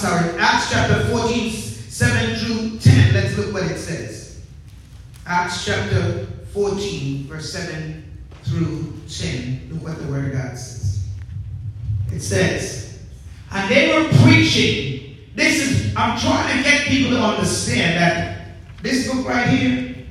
sorry, 0.00 0.38
Acts 0.38 0.70
chapter 0.70 1.06
14, 1.08 1.50
7 1.52 2.36
through 2.36 2.78
10. 2.78 3.14
Let's 3.14 3.36
look 3.36 3.52
what 3.52 3.64
it 3.64 3.78
says. 3.78 4.40
Acts 5.26 5.64
chapter 5.64 6.26
14, 6.52 7.24
verse 7.24 7.52
7 7.52 8.18
through 8.44 8.92
10. 9.08 9.68
Look 9.72 9.82
what 9.84 9.98
the 9.98 10.10
Word 10.10 10.26
of 10.26 10.32
God 10.32 10.58
says. 10.58 11.06
It 12.12 12.20
says, 12.20 12.98
And 13.52 13.70
they 13.70 13.94
were 13.94 14.08
preaching. 14.24 15.16
This 15.36 15.60
is, 15.60 15.96
I'm 15.96 16.18
trying 16.18 16.56
to 16.56 16.62
get 16.68 16.86
people 16.86 17.12
to 17.12 17.22
understand 17.22 17.96
that 18.02 18.46
this 18.82 19.12
book 19.12 19.28
right 19.28 19.48
here, 19.48 20.06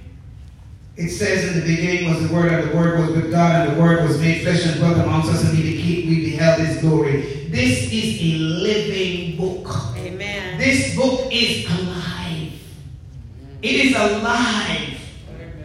it 0.95 1.09
says 1.09 1.45
in 1.45 1.59
the 1.59 1.65
beginning 1.65 2.13
was 2.13 2.27
the 2.27 2.33
Word, 2.33 2.51
and 2.51 2.69
the 2.69 2.75
Word 2.75 2.99
was 2.99 3.09
with 3.09 3.31
God, 3.31 3.67
and 3.67 3.77
the 3.77 3.81
Word 3.81 4.07
was 4.07 4.19
made 4.19 4.43
flesh 4.43 4.65
and 4.65 4.75
dwelt 4.75 4.97
amongst 4.97 5.29
us, 5.29 5.43
and 5.43 5.57
we 5.57 6.31
beheld 6.31 6.61
His 6.61 6.77
glory. 6.77 7.38
This 7.50 7.91
is 7.91 8.22
a 8.22 8.38
living 8.38 9.36
book. 9.36 9.75
Amen. 9.98 10.60
This 10.60 10.96
book 10.96 11.29
is 11.32 11.65
alive. 11.65 12.53
It 13.63 13.86
is 13.88 13.96
alive. 13.96 15.00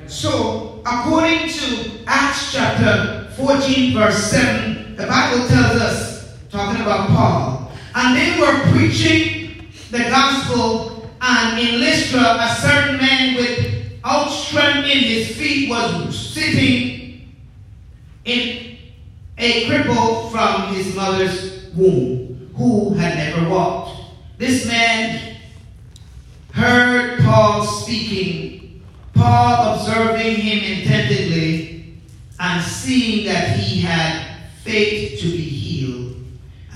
So, 0.06 0.80
according 0.86 1.50
to 1.50 1.90
Acts 2.06 2.54
chapter 2.54 3.28
14, 3.36 3.92
verse 3.92 4.30
7, 4.30 4.96
the 4.96 5.06
Bible 5.06 5.46
tells 5.46 5.76
us, 5.82 6.38
talking 6.48 6.80
about 6.80 7.08
Paul, 7.10 7.72
and 7.94 8.16
they 8.16 8.40
were 8.40 8.72
preaching 8.72 9.66
the 9.90 10.04
gospel, 10.08 11.10
and 11.20 11.58
in 11.58 11.80
Lystra, 11.80 12.38
a 12.40 12.56
certain 12.62 12.96
man 12.96 13.36
with 13.36 14.02
outstretched 14.02 14.88
in 14.88 15.04
his 15.04 15.36
feet 15.36 15.68
was 15.68 16.18
sitting 16.18 17.28
in 18.24 18.63
a 19.38 19.64
cripple 19.64 20.30
from 20.30 20.74
his 20.74 20.94
mother's 20.94 21.68
womb, 21.74 22.50
who 22.56 22.94
had 22.94 23.16
never 23.16 23.48
walked. 23.48 24.00
This 24.38 24.66
man 24.66 25.36
heard 26.52 27.20
Paul 27.20 27.64
speaking, 27.64 28.82
Paul 29.14 29.74
observing 29.74 30.36
him 30.36 30.78
intently, 30.78 31.94
and 32.38 32.64
seeing 32.64 33.26
that 33.26 33.56
he 33.58 33.80
had 33.80 34.48
faith 34.62 35.20
to 35.20 35.26
be 35.30 35.42
healed, 35.42 36.16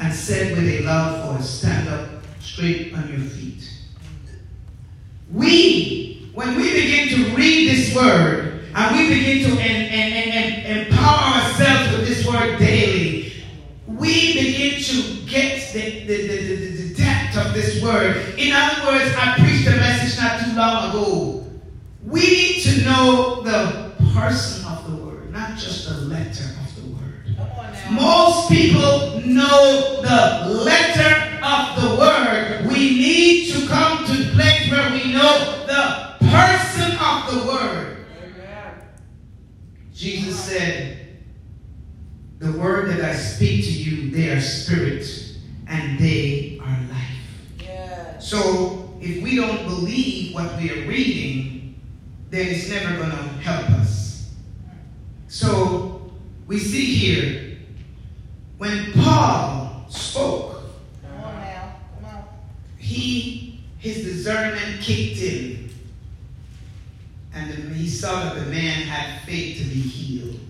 and 0.00 0.12
said 0.12 0.56
with 0.56 0.66
a 0.68 0.82
loud 0.82 1.36
voice, 1.36 1.48
Stand 1.48 1.88
up 1.88 2.08
straight 2.40 2.94
on 2.94 3.08
your 3.08 3.20
feet. 3.20 3.70
We, 5.30 6.30
when 6.34 6.56
we 6.56 6.72
begin 6.72 7.08
to 7.08 7.36
read 7.36 7.70
this 7.70 7.94
word, 7.94 8.64
and 8.74 8.96
we 8.96 9.08
begin 9.14 9.50
to 9.50 9.60
en- 9.60 9.92
en- 9.92 10.12
daily, 12.58 13.32
we 13.86 14.34
begin 14.34 14.82
to 14.82 15.26
get 15.26 15.72
the, 15.72 16.06
the, 16.06 16.26
the, 16.26 16.56
the, 16.56 16.94
depth 16.94 17.36
of 17.38 17.54
this 17.54 17.82
word. 17.82 18.38
In 18.38 18.52
other 18.52 18.86
words, 18.86 19.14
I 19.16 19.36
preached 19.38 19.66
a 19.66 19.76
message 19.76 20.20
not 20.20 20.44
too 20.44 20.56
long 20.56 20.90
ago. 20.90 21.46
We 22.04 22.20
need 22.20 22.62
to 22.62 22.84
know 22.84 23.42
the 23.42 23.92
person 24.12 24.66
of 24.66 24.90
the 24.90 24.96
word, 25.04 25.32
not 25.32 25.56
just 25.56 25.88
the 25.88 25.94
letter 26.06 26.44
of 26.60 26.74
the 26.76 26.90
word. 26.92 27.92
Most 27.92 28.50
people 28.50 29.20
know 29.24 30.02
the 30.02 30.54
letter 30.64 31.38
of 31.42 31.82
the 31.82 31.96
word. 31.96 32.66
We 32.68 32.90
need 32.90 33.52
to 33.52 33.66
come 33.68 34.04
to 34.06 34.12
the 34.12 34.32
place 34.34 34.70
where 34.70 34.90
we 34.92 35.12
know 35.12 35.64
the 35.66 36.26
person 36.26 36.96
of 36.98 37.32
the 37.32 37.46
word. 37.46 38.06
Jesus 39.94 40.38
said, 40.44 41.07
The 42.38 42.52
word 42.52 42.90
that 42.90 43.00
I 43.00 43.14
speak 43.14 43.64
to 43.64 43.70
you, 43.72 44.10
they 44.10 44.30
are 44.30 44.40
spirit 44.40 45.04
and 45.66 45.98
they 45.98 46.58
are 46.62 46.78
life. 46.90 47.62
Yeah. 47.62 48.18
So 48.18 48.96
if 49.00 49.22
we 49.22 49.36
don't 49.36 49.64
believe 49.64 50.34
what 50.34 50.56
we 50.56 50.70
are 50.70 50.88
reading, 50.88 51.80
then 52.30 52.46
it's 52.48 52.68
never 52.68 52.96
going 52.96 53.10
to 53.10 53.16
help 53.16 53.70
us. 53.80 54.30
So 55.28 56.10
we 56.46 56.58
see 56.58 56.84
here 56.94 57.58
when 58.58 58.92
Paul 58.92 59.86
spoke, 59.88 60.62
Come 61.02 61.24
on 61.24 61.34
now. 61.40 61.74
Come 62.00 62.04
on. 62.04 62.24
he 62.76 63.48
his 63.78 64.02
discernment 64.04 64.80
kicked 64.80 65.20
in, 65.22 65.70
and 67.32 67.52
he 67.74 67.88
saw 67.88 68.24
that 68.24 68.34
the 68.34 68.50
man 68.50 68.82
had 68.82 69.22
faith 69.22 69.58
to 69.58 69.64
be 69.64 69.80
healed. 69.80 70.40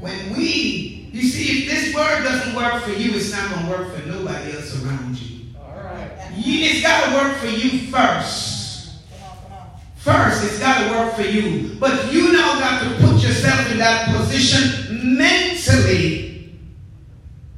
When 0.00 0.32
we, 0.32 1.08
you 1.12 1.22
see, 1.22 1.62
if 1.62 1.70
this 1.70 1.94
word 1.94 2.24
doesn't 2.24 2.51
work 2.62 2.82
for 2.82 2.92
you, 2.92 3.12
it's 3.14 3.32
not 3.32 3.50
going 3.50 3.66
to 3.66 3.70
work 3.70 3.94
for 3.94 4.06
nobody 4.06 4.52
else 4.52 4.84
around 4.84 5.20
you. 5.20 5.46
All 5.58 5.74
right. 5.82 6.10
you 6.36 6.64
it's 6.66 6.82
got 6.82 7.08
to 7.08 7.14
work 7.14 7.36
for 7.38 7.46
you 7.46 7.90
first. 7.90 8.94
Come 9.10 9.30
on, 9.30 9.36
come 9.42 9.52
on. 9.52 9.70
First, 9.96 10.44
it's 10.44 10.58
got 10.58 10.84
to 10.84 10.90
work 10.96 11.14
for 11.14 11.22
you. 11.22 11.76
But 11.78 12.12
you 12.12 12.32
now 12.32 12.58
got 12.58 12.82
to 12.82 13.06
put 13.06 13.22
yourself 13.22 13.70
in 13.70 13.78
that 13.78 14.16
position 14.16 15.16
mentally 15.16 16.54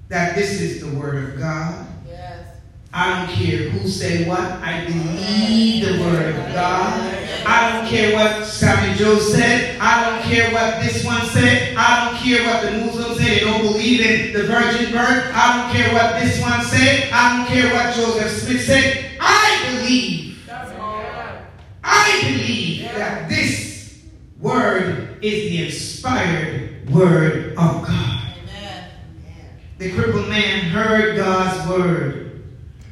that 0.09 0.35
this 0.35 0.61
is 0.61 0.81
the 0.81 0.99
Word 0.99 1.33
of 1.33 1.39
God. 1.39 1.87
Yes. 2.07 2.47
I 2.93 3.27
don't 3.27 3.35
care 3.35 3.71
who 3.71 3.89
say 3.89 4.29
what. 4.29 4.41
I 4.41 4.85
believe 4.85 5.87
the 5.87 6.03
Word 6.03 6.35
of 6.35 6.55
God. 6.55 7.25
I 7.47 7.73
don't 7.73 7.89
care 7.89 8.15
what 8.15 8.47
Sammy 8.47 8.97
Joe 8.97 9.19
said. 9.19 9.79
I 9.81 10.04
don't 10.04 10.04
care 10.35 10.53
what 10.53 10.83
this 10.83 11.05
one 11.05 11.25
said. 11.27 11.77
I 11.77 12.11
don't 12.11 12.21
care 12.21 12.45
what 12.45 12.63
the 12.65 12.79
Muslims 12.79 13.19
say. 13.19 13.39
They 13.39 13.41
don't 13.41 13.63
believe 13.63 14.01
in 14.01 14.33
the 14.33 14.43
virgin 14.45 14.91
birth. 14.93 15.31
I 15.33 15.63
don't 15.63 15.77
care 15.77 15.95
what 15.95 16.21
this 16.21 16.41
one 16.41 16.65
said. 16.65 17.11
I 17.13 17.37
don't 17.37 17.47
care 17.47 17.73
what 17.73 17.95
Joseph 17.95 18.43
Smith 18.43 18.65
said. 18.65 19.13
I 19.21 19.77
believe. 19.77 20.51
I 21.85 22.21
believe 22.23 22.83
that 22.95 23.29
this 23.29 24.03
word 24.41 25.19
is 25.23 25.51
the 25.51 25.65
inspired 25.67 26.91
word 26.91 27.51
of 27.51 27.87
God. 27.87 28.35
The 29.79 29.93
crippled 29.93 30.29
man 30.29 30.65
heard 30.71 31.17
God's 31.17 31.69
word. 31.69 32.43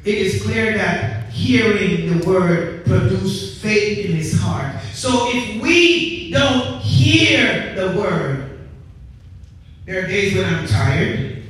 It 0.05 0.15
is 0.15 0.43
clear 0.43 0.77
that 0.77 1.31
hearing 1.31 2.19
the 2.19 2.27
word 2.27 2.85
produced 2.85 3.63
faith 3.63 4.05
in 4.05 4.13
his 4.17 4.39
heart. 4.39 4.77
So 4.93 5.29
if 5.31 5.63
we 5.63 6.31
don't 6.31 6.82
hear 7.03 7.75
the 7.75 7.99
word, 7.99 8.61
there 9.87 10.05
are 10.05 10.07
days 10.07 10.37
when 10.37 10.45
I'm 10.45 10.67
tired. 10.67 11.43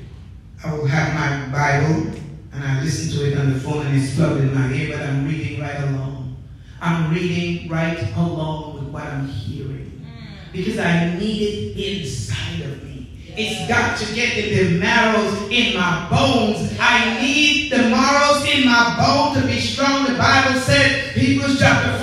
I 0.65 0.73
will 0.73 0.87
have 0.87 1.15
my 1.15 1.53
Bible 1.53 2.11
and 2.53 2.65
I 2.65 2.81
listen 2.83 3.19
to 3.19 3.31
it 3.31 3.39
on 3.39 3.53
the 3.53 3.61
phone 3.61 3.87
and 3.87 4.01
it's 4.01 4.15
plugged 4.15 4.41
in 4.41 4.55
my 4.55 4.73
ear, 4.73 4.97
but 4.97 5.07
I'm 5.07 5.27
reading 5.27 5.61
right 5.61 5.79
along. 5.83 6.37
I'm 6.81 7.13
reading 7.13 7.69
right 7.69 8.03
along 8.17 8.75
with 8.75 8.85
what 8.85 9.05
I'm 9.05 9.27
hearing 9.27 10.07
because 10.53 10.79
I 10.79 11.15
need 11.19 11.43
it 11.43 12.01
inside 12.01 12.63
of 12.63 12.83
me. 12.85 13.09
It's 13.37 13.69
got 13.69 13.99
to 13.99 14.15
get 14.15 14.37
in 14.37 14.75
the 14.75 14.79
marrows 14.79 15.51
in 15.51 15.75
my 15.75 16.09
bones. 16.09 16.77
I 16.81 17.21
need 17.21 17.71
the 17.71 17.79
marrows 17.79 18.45
in 18.49 18.65
my 18.65 18.97
bone 18.99 19.41
to 19.41 19.47
be 19.47 19.61
strong. 19.61 20.05
The 20.05 20.19
Bible 20.19 20.61
said, 20.61 21.13
Hebrews 21.15 21.59
chapter 21.59 22.02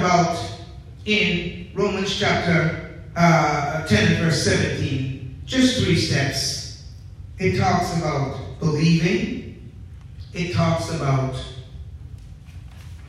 about 0.00 0.42
in 1.04 1.70
Romans 1.74 2.18
chapter 2.18 3.02
uh, 3.16 3.86
10 3.86 4.12
and 4.12 4.24
verse 4.24 4.42
17. 4.44 5.42
Just 5.44 5.84
three 5.84 5.96
steps. 5.96 6.86
It 7.38 7.58
talks 7.58 7.96
about 7.98 8.58
believing. 8.60 9.72
It 10.32 10.54
talks 10.54 10.90
about 10.94 11.34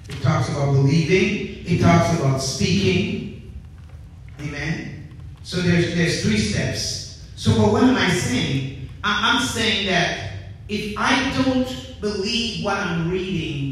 it 0.10 0.22
talks 0.22 0.50
about 0.50 0.74
believing. 0.74 1.64
It 1.66 1.82
talks 1.82 2.20
about 2.20 2.42
speaking. 2.42 3.54
Amen. 4.42 5.16
So 5.44 5.58
there's 5.62 5.96
there's 5.96 6.24
three 6.24 6.38
steps. 6.38 7.26
So, 7.36 7.56
but 7.58 7.72
what 7.72 7.84
am 7.84 7.96
I 7.96 8.10
saying? 8.10 8.90
I'm 9.04 9.42
saying 9.44 9.88
that 9.88 10.34
if 10.68 10.94
I 10.98 11.44
don't 11.44 12.02
believe 12.02 12.66
what 12.66 12.78
I'm 12.78 13.10
reading, 13.10 13.71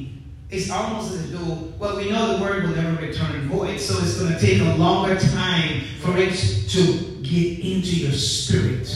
it's 0.50 0.72
almost 0.72 1.14
as 1.14 1.32
though, 1.32 1.72
well, 1.78 1.98
we 1.98 2.10
know 2.10 2.38
the 2.38 2.44
word 2.44 2.64
will 2.64 2.76
never 2.76 3.00
return 3.00 3.48
void, 3.48 3.80
so 3.80 4.00
it's 4.00 4.20
going 4.20 4.34
to 4.34 4.40
take 4.40 4.62
a 4.62 4.76
longer 4.78 5.20
time 5.20 5.82
for 6.00 6.18
it 6.18 6.34
to 6.70 7.18
get 7.22 7.60
into 7.60 7.96
your 7.96 8.12
spirit. 8.12 8.92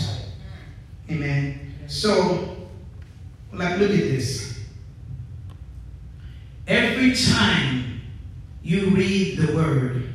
Amen. 1.12 1.76
So, 1.88 2.58
like, 3.52 3.78
look 3.78 3.92
at 3.92 3.98
this. 3.98 4.60
Every 6.66 7.14
time 7.14 8.02
you 8.64 8.88
read 8.88 9.38
the 9.38 9.56
word, 9.56 10.10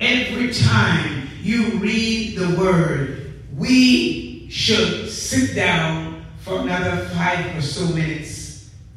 every 0.00 0.54
time 0.54 1.28
you 1.42 1.78
read 1.80 2.38
the 2.38 2.58
word, 2.58 3.42
we 3.58 4.48
should 4.48 5.10
sit 5.10 5.54
down 5.54 6.24
for 6.38 6.60
another 6.60 7.08
five 7.08 7.54
or 7.56 7.60
so 7.60 7.86
minutes 7.94 8.33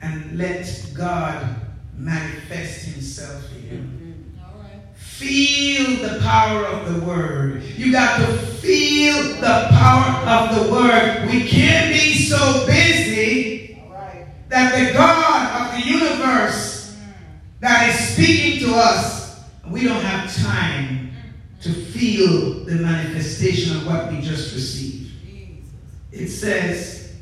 and 0.01 0.37
let 0.37 0.91
God 0.93 1.61
manifest 1.95 2.85
Himself 2.85 3.49
here. 3.49 3.79
Mm-hmm. 3.79 4.39
All 4.39 4.61
right. 4.61 4.81
Feel 4.95 6.07
the 6.07 6.19
power 6.19 6.65
of 6.65 6.93
the 6.93 7.05
word. 7.05 7.63
You 7.63 7.91
got 7.91 8.19
to 8.19 8.27
feel 8.27 9.23
the 9.35 9.67
power 9.71 10.27
of 10.27 10.55
the 10.55 10.71
word. 10.71 11.29
We 11.31 11.47
can't 11.47 11.93
be 11.93 12.15
so 12.15 12.65
busy 12.65 13.81
right. 13.91 14.27
that 14.49 14.87
the 14.87 14.93
God 14.93 15.61
of 15.61 15.83
the 15.83 15.89
universe 15.89 16.95
mm. 16.95 17.59
that 17.61 17.89
is 17.89 18.09
speaking 18.09 18.67
to 18.67 18.75
us, 18.75 19.41
we 19.67 19.83
don't 19.83 20.03
have 20.03 20.33
time 20.35 21.11
mm-hmm. 21.11 21.61
to 21.61 21.69
feel 21.73 22.65
the 22.65 22.75
manifestation 22.75 23.77
of 23.77 23.87
what 23.87 24.11
we 24.11 24.21
just 24.21 24.53
received. 24.53 25.11
Jesus. 25.25 25.65
It 26.11 26.27
says, 26.29 27.15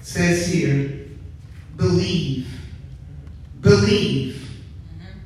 it 0.00 0.06
says 0.06 0.46
here, 0.46 0.95
believe. 1.76 2.48
Believe. 3.60 4.34
Mm-hmm. 4.34 5.18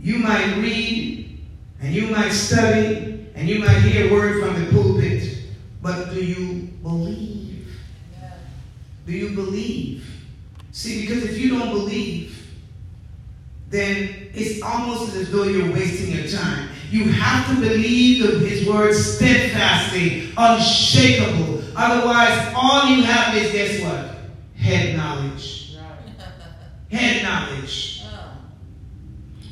You 0.00 0.18
might 0.18 0.56
read 0.56 1.40
and 1.80 1.94
you 1.94 2.08
might 2.08 2.30
study 2.30 3.26
and 3.34 3.48
you 3.48 3.58
might 3.60 3.80
hear 3.80 4.08
a 4.08 4.12
word 4.12 4.42
from 4.42 4.64
the 4.64 4.70
pulpit, 4.70 5.38
but 5.82 6.10
do 6.10 6.24
you 6.24 6.68
believe? 6.82 7.68
Yeah. 8.20 8.32
Do 9.06 9.12
you 9.12 9.34
believe? 9.34 10.06
See, 10.72 11.02
because 11.02 11.24
if 11.24 11.38
you 11.38 11.58
don't 11.58 11.70
believe, 11.70 12.48
then 13.68 14.30
it's 14.34 14.62
almost 14.62 15.14
as 15.16 15.30
though 15.30 15.44
you're 15.44 15.72
wasting 15.72 16.14
your 16.16 16.26
time. 16.28 16.68
You 16.90 17.04
have 17.10 17.48
to 17.48 17.60
believe 17.60 18.22
His 18.40 18.66
word 18.66 18.94
steadfastly, 18.94 20.32
unshakable. 20.36 21.62
Otherwise, 21.76 22.52
all 22.56 22.88
you 22.88 23.02
have 23.02 23.34
is 23.34 23.52
guess 23.52 23.82
what? 23.82 24.16
Head 24.56 24.96
knowledge. 24.96 25.53
Head 26.94 27.24
knowledge. 27.24 28.02
Oh. 28.04 28.36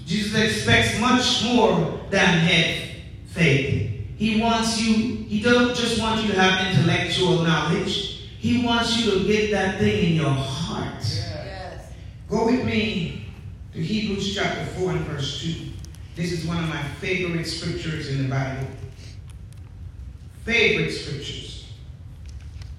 Jesus 0.06 0.40
expects 0.40 1.00
much 1.00 1.44
more 1.44 2.00
than 2.08 2.38
head 2.38 2.90
faith. 3.26 3.90
He 4.16 4.40
wants 4.40 4.80
you, 4.80 5.16
he 5.24 5.42
doesn't 5.42 5.74
just 5.74 6.00
want 6.00 6.22
you 6.22 6.32
to 6.32 6.40
have 6.40 6.72
intellectual 6.72 7.42
knowledge. 7.42 8.28
He 8.38 8.64
wants 8.64 8.96
you 8.96 9.10
to 9.10 9.26
get 9.26 9.50
that 9.50 9.80
thing 9.80 10.10
in 10.10 10.12
your 10.14 10.30
heart. 10.30 11.00
Yes. 11.00 11.92
Go 12.28 12.46
with 12.46 12.64
me 12.64 13.26
to 13.72 13.82
Hebrews 13.82 14.36
chapter 14.36 14.64
4 14.78 14.90
and 14.92 15.00
verse 15.06 15.42
2. 15.42 15.70
This 16.14 16.30
is 16.30 16.46
one 16.46 16.62
of 16.62 16.68
my 16.68 16.82
favorite 17.00 17.46
scriptures 17.46 18.08
in 18.10 18.22
the 18.22 18.28
Bible. 18.28 18.68
Favorite 20.44 20.92
scriptures. 20.92 21.72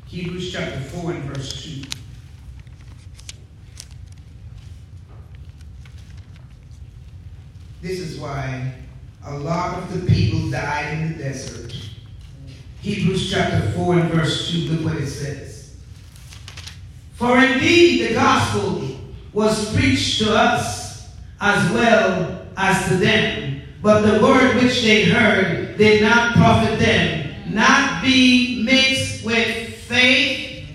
Hebrews 0.08 0.54
chapter 0.54 0.80
4 0.80 1.12
and 1.12 1.24
verse 1.24 1.64
2. 1.66 2.03
This 7.84 8.00
is 8.00 8.18
why 8.18 8.74
a 9.26 9.38
lot 9.40 9.78
of 9.78 9.94
the 9.94 10.10
people 10.10 10.50
died 10.50 11.00
in 11.00 11.12
the 11.12 11.24
desert. 11.26 11.76
Hebrews 12.80 13.30
chapter 13.30 13.72
4 13.72 14.00
and 14.00 14.10
verse 14.10 14.50
2, 14.54 14.58
look 14.70 14.86
what 14.86 15.04
it 15.04 15.08
says. 15.08 15.76
For 17.16 17.38
indeed 17.38 18.08
the 18.08 18.14
gospel 18.14 18.88
was 19.34 19.76
preached 19.76 20.20
to 20.20 20.34
us 20.34 21.10
as 21.42 21.72
well 21.74 22.46
as 22.56 22.88
to 22.88 22.96
them, 22.96 23.62
but 23.82 24.00
the 24.00 24.24
word 24.24 24.64
which 24.64 24.82
they 24.82 25.04
heard 25.04 25.78
did 25.78 26.04
not 26.04 26.38
profit 26.38 26.80
them, 26.80 27.36
not 27.54 28.02
being 28.02 28.64
mixed 28.64 29.26
with 29.26 29.76
faith 29.76 30.70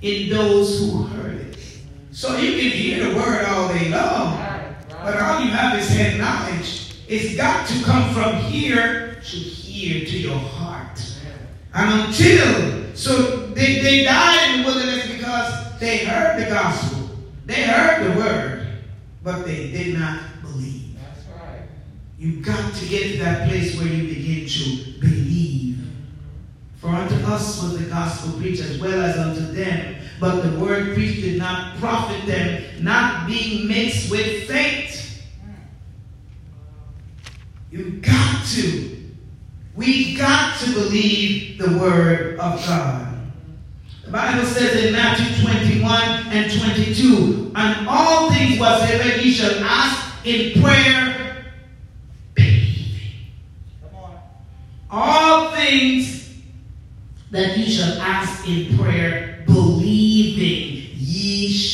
in 0.00 0.30
those 0.30 0.78
who 0.78 1.02
heard 1.02 1.40
it. 1.40 1.58
So 2.12 2.36
you 2.36 2.52
can 2.52 2.70
hear 2.70 3.08
the 3.08 3.16
word 3.16 3.44
all 3.46 3.66
day 3.66 3.88
long, 3.88 4.43
but 5.04 5.20
all 5.20 5.40
you 5.40 5.50
have 5.50 5.78
is 5.78 5.86
head 5.88 6.18
knowledge. 6.18 6.94
It's 7.06 7.36
got 7.36 7.68
to 7.68 7.84
come 7.84 8.14
from 8.14 8.36
here 8.36 9.20
to 9.22 9.36
here 9.36 10.06
to 10.06 10.18
your 10.18 10.38
heart. 10.38 10.98
And 11.74 12.06
until, 12.06 12.96
so 12.96 13.48
they, 13.48 13.80
they 13.80 14.04
died 14.04 14.54
in 14.54 14.62
the 14.62 14.66
wilderness 14.66 15.06
because 15.12 15.78
they 15.78 16.06
heard 16.06 16.40
the 16.40 16.48
gospel. 16.48 17.10
They 17.44 17.64
heard 17.64 18.12
the 18.12 18.18
word, 18.18 18.66
but 19.22 19.44
they 19.44 19.70
did 19.70 19.98
not 19.98 20.22
believe. 20.40 20.96
That's 20.96 21.26
right. 21.38 21.68
You 22.18 22.40
got 22.40 22.74
to 22.74 22.86
get 22.86 23.12
to 23.12 23.18
that 23.18 23.48
place 23.48 23.78
where 23.78 23.88
you 23.88 24.08
begin 24.08 24.48
to 24.48 25.00
believe. 25.00 25.84
For 26.76 26.88
unto 26.88 27.14
us 27.26 27.62
was 27.62 27.78
the 27.78 27.90
gospel 27.90 28.40
preached 28.40 28.62
as 28.62 28.80
well 28.80 29.02
as 29.02 29.18
unto 29.18 29.52
them, 29.52 29.93
but 30.20 30.42
the 30.42 30.58
word 30.58 30.94
preached 30.94 31.22
did 31.22 31.38
not 31.38 31.76
profit 31.78 32.26
them, 32.26 32.62
not 32.80 33.26
being 33.26 33.66
mixed 33.68 34.10
with 34.10 34.48
faith. 34.48 35.22
You've 37.70 38.02
got 38.02 38.46
to. 38.54 38.96
We've 39.74 40.16
got 40.16 40.58
to 40.60 40.72
believe 40.72 41.58
the 41.58 41.76
word 41.78 42.38
of 42.38 42.64
God. 42.64 43.14
The 44.04 44.10
Bible 44.10 44.44
says 44.44 44.84
in 44.84 44.92
Matthew 44.92 45.44
21 45.44 46.00
and 46.28 46.52
22, 46.60 47.52
and 47.56 47.88
all 47.88 48.30
things 48.30 48.60
whatsoever 48.60 49.16
ye 49.18 49.32
shall 49.32 49.64
ask 49.64 50.24
in 50.24 50.62
prayer, 50.62 51.46
believing. 52.34 53.00
All 54.90 55.50
things 55.50 56.32
that 57.30 57.58
ye 57.58 57.68
shall 57.68 58.00
ask 58.00 58.46
in 58.48 58.78
prayer, 58.78 59.23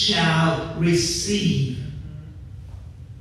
shall 0.01 0.75
receive. 0.79 1.79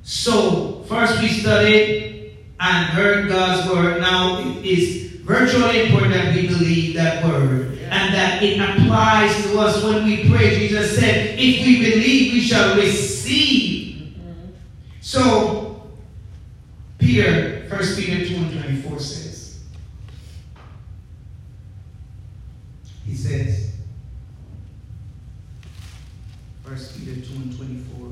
So, 0.03 0.83
first 0.87 1.21
we 1.21 1.27
studied 1.27 2.37
and 2.59 2.85
heard 2.87 3.29
God's 3.29 3.69
word. 3.69 4.01
Now 4.01 4.39
it 4.39 4.65
is 4.65 5.11
virtually 5.21 5.85
important 5.85 6.13
that 6.13 6.33
we 6.33 6.47
believe 6.47 6.95
that 6.95 7.23
word 7.23 7.77
and 7.91 8.13
that 8.13 8.41
it 8.41 8.59
applies 8.59 9.43
to 9.43 9.59
us 9.59 9.83
when 9.83 10.05
we 10.05 10.29
pray. 10.29 10.57
Jesus 10.57 10.97
said, 10.97 11.37
if 11.39 11.65
we 11.65 11.79
believe, 11.79 12.33
we 12.33 12.41
shall 12.41 12.75
receive. 12.75 14.15
So, 15.01 15.89
Peter, 16.97 17.67
1 17.69 17.79
Peter 17.95 18.25
2 18.27 18.35
and 18.35 18.61
24 18.63 18.99
says, 18.99 19.59
He 23.05 23.15
says, 23.15 23.68
1 26.69 26.77
Peter 26.99 27.19
2 27.27 27.33
and 27.33 27.57
24. 27.57 28.09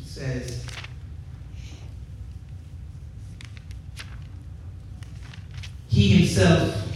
It 0.00 0.06
says, 0.06 0.64
He 5.88 6.18
himself 6.18 6.86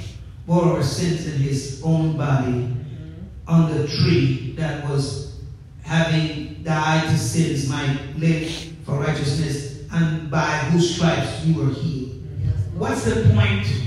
bore 0.47 0.77
our 0.77 0.83
sins 0.85 1.27
in 1.27 1.41
his 1.41 1.83
own 1.85 2.17
body 2.17 2.53
mm-hmm. 2.53 3.49
on 3.49 3.77
the 3.77 3.89
tree 3.89 4.55
that 4.57 4.89
was 4.89 5.41
having 5.83 6.63
died 6.63 7.09
to 7.09 7.19
sins 7.19 7.69
might 7.69 7.99
live 8.17 8.49
for 8.85 9.01
righteousness, 9.01 9.83
and 9.91 10.31
by 10.31 10.59
whose 10.71 10.95
stripes 10.95 11.45
you 11.45 11.61
were 11.61 11.73
healed. 11.75 12.13
Mm-hmm. 12.13 12.79
What's 12.79 13.05
the 13.05 13.29
point 13.35 13.86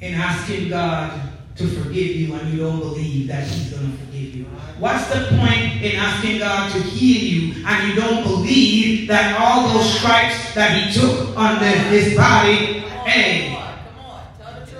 in 0.00 0.14
asking 0.14 0.68
God 0.68 1.32
to 1.56 1.66
forgive 1.66 2.16
you 2.16 2.34
and 2.34 2.52
you 2.52 2.58
don't 2.58 2.80
believe 2.80 3.28
that 3.28 3.46
He's 3.46 3.70
going 3.70 3.90
to 3.90 3.98
forgive 3.98 4.34
you? 4.34 4.44
What's 4.78 5.08
the 5.08 5.26
point 5.38 5.82
in 5.82 5.96
asking 5.96 6.38
God 6.38 6.72
to 6.72 6.80
heal 6.80 7.22
you 7.22 7.64
and 7.66 7.88
you 7.88 7.94
don't 7.94 8.22
believe 8.22 9.08
that 9.08 9.40
all 9.40 9.72
those 9.72 9.98
stripes 9.98 10.54
that 10.54 10.76
He 10.76 11.00
took 11.00 11.36
on 11.36 11.58
His 11.90 12.16
body, 12.16 12.80
hey, 13.06 13.54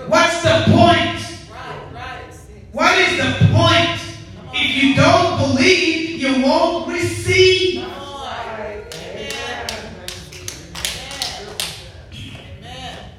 what's 0.07 0.43
the 0.43 0.63
point? 0.67 1.17
What 2.77 2.95
is 2.99 3.17
the 3.17 3.47
point? 3.55 3.99
If 4.53 4.83
you 4.83 4.95
don't 4.95 5.39
believe, 5.39 6.21
you 6.21 6.43
won't 6.43 6.89
receive. 6.89 7.81
Come 7.81 7.91
on. 7.91 8.27
Amen. 12.31 13.11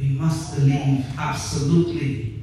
Amen. 0.00 0.75
Absolutely 1.18 2.42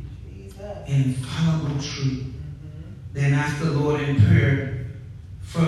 infallible 0.88 1.76
truth, 1.82 2.24
mm-hmm. 2.24 3.14
then 3.14 3.34
ask 3.34 3.60
the 3.60 3.72
Lord 3.72 4.02
in 4.02 4.16
prayer 4.26 4.88
for 5.42 5.66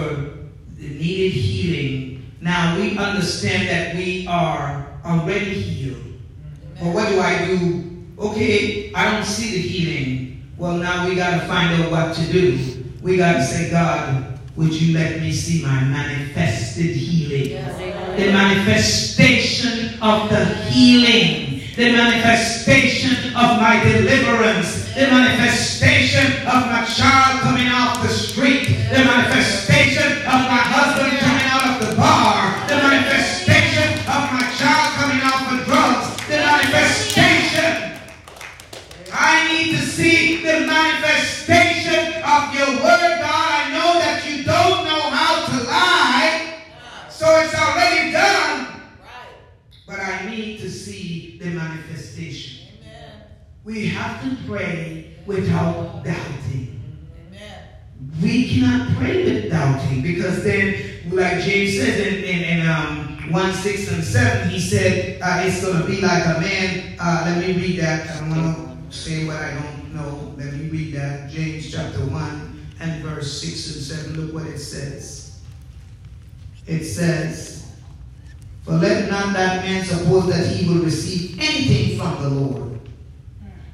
the 0.77 0.87
needed 0.87 1.31
healing. 1.31 2.31
Now 2.41 2.77
we 2.77 2.97
understand 2.97 3.67
that 3.69 3.95
we 3.95 4.27
are 4.27 4.87
already 5.05 5.53
healed. 5.53 5.97
Mm-hmm. 5.97 6.85
But 6.85 6.93
what 6.93 7.09
do 7.09 7.19
I 7.19 7.45
do? 7.45 8.05
Okay, 8.17 8.93
I 8.93 9.11
don't 9.11 9.25
see 9.25 9.51
the 9.55 9.67
healing. 9.67 10.43
Well, 10.57 10.77
now 10.77 11.07
we 11.07 11.15
got 11.15 11.41
to 11.41 11.47
find 11.47 11.81
out 11.81 11.91
what 11.91 12.15
to 12.15 12.31
do. 12.31 12.83
We 13.01 13.17
got 13.17 13.33
to 13.33 13.43
say, 13.43 13.69
God, 13.69 14.39
would 14.55 14.73
you 14.73 14.93
let 14.93 15.19
me 15.19 15.31
see 15.31 15.61
my 15.63 15.83
manifested 15.83 16.95
healing? 16.95 17.51
Yes. 17.51 17.77
The 18.17 18.31
manifestation 18.31 20.01
of 20.01 20.29
the 20.29 20.45
healing. 20.71 21.44
The 21.75 21.91
manifestation 21.91 23.35
of 23.35 23.59
my 23.59 23.83
deliverance. 23.83 24.93
The 24.95 25.07
manifestation 25.11 26.47
of 26.47 26.71
my 26.71 26.85
child 26.85 27.41
coming 27.41 27.67
off 27.67 28.01
the 28.01 28.07
street. 28.07 28.67
The 28.91 29.03
manifestation 29.03 30.19
of 30.19 30.39
my 30.47 30.63
husband 30.71 31.19
coming 31.19 31.43
out 31.51 31.67
of 31.75 31.89
the 31.89 31.95
bar. 31.97 32.55
The 32.69 32.75
manifestation 32.75 33.91
of 34.07 34.23
my 34.31 34.47
child 34.55 34.87
coming 35.03 35.19
off 35.27 35.51
the 35.51 35.65
drugs. 35.67 36.15
The 36.31 36.37
manifestation. 36.39 37.99
I 39.11 39.51
need 39.51 39.75
to 39.75 39.85
see 39.85 40.43
the 40.43 40.61
manifestation 40.65 42.23
of 42.23 42.55
your 42.55 42.71
word, 42.79 43.19
God. 43.19 43.44
We 53.65 53.87
have 53.87 54.21
to 54.21 54.37
pray 54.47 55.15
without 55.25 56.03
doubting. 56.03 56.79
We 58.21 58.47
cannot 58.47 58.95
pray 58.95 59.23
with 59.25 59.51
doubting 59.51 60.03
because 60.03 60.43
then, 60.43 61.09
like 61.09 61.43
James 61.43 61.75
says 61.75 61.99
in, 61.99 62.23
in, 62.23 62.59
in 62.59 62.67
um, 62.67 63.31
1 63.31 63.53
6 63.53 63.91
and 63.91 64.03
7, 64.03 64.49
he 64.49 64.59
said 64.59 65.19
uh, 65.19 65.41
it's 65.43 65.65
going 65.65 65.81
to 65.81 65.87
be 65.87 65.99
like 65.99 66.23
a 66.25 66.39
man. 66.39 66.95
Uh, 66.99 67.23
let 67.25 67.39
me 67.39 67.53
read 67.53 67.79
that. 67.79 68.07
I 68.07 68.19
don't 68.19 68.29
want 68.29 68.91
to 68.91 68.95
say 68.95 69.25
what 69.25 69.37
I 69.37 69.55
don't 69.55 69.95
know. 69.95 70.35
Let 70.37 70.53
me 70.53 70.69
read 70.69 70.93
that. 70.93 71.31
James 71.31 71.71
chapter 71.71 72.05
1 72.05 72.67
and 72.81 73.03
verse 73.03 73.41
6 73.41 73.75
and 73.75 73.83
7. 73.83 74.21
Look 74.21 74.35
what 74.35 74.45
it 74.45 74.59
says. 74.59 75.39
It 76.67 76.83
says, 76.83 77.65
For 78.63 78.73
let 78.73 79.09
not 79.09 79.33
that 79.33 79.63
man 79.63 79.83
suppose 79.83 80.27
that 80.29 80.45
he 80.45 80.69
will 80.69 80.83
receive 80.83 81.39
anything 81.39 81.97
from 81.97 82.21
the 82.21 82.29
Lord. 82.29 82.64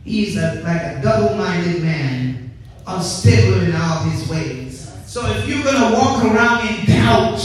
He 0.04 0.28
is 0.28 0.38
a, 0.38 0.62
like 0.64 0.82
a 0.82 1.02
double 1.02 1.36
minded 1.36 1.82
man 1.84 2.52
unstable 2.88 3.62
in 3.62 3.76
all 3.76 4.00
his 4.04 4.28
ways. 4.28 4.92
So 5.06 5.26
if 5.28 5.48
you're 5.48 5.64
going 5.64 5.76
to 5.76 5.98
walk 5.98 6.24
around 6.24 6.68
in 6.68 6.86
doubt, 6.86 7.40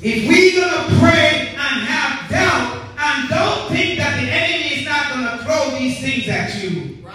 if 0.00 0.28
we're 0.28 0.60
going 0.60 0.72
to 0.72 0.98
pray 1.00 1.48
and 1.50 1.86
have 1.86 2.30
doubt, 2.30 2.84
and 2.96 3.28
don't 3.28 3.68
think 3.70 3.98
that 3.98 4.20
the 4.20 4.30
enemy 4.30 4.80
is 4.80 4.84
not 4.86 5.12
going 5.12 5.26
to 5.26 5.44
throw 5.44 5.78
these 5.78 6.00
things 6.00 6.28
at 6.28 6.54
you. 6.62 7.04
Right. 7.04 7.14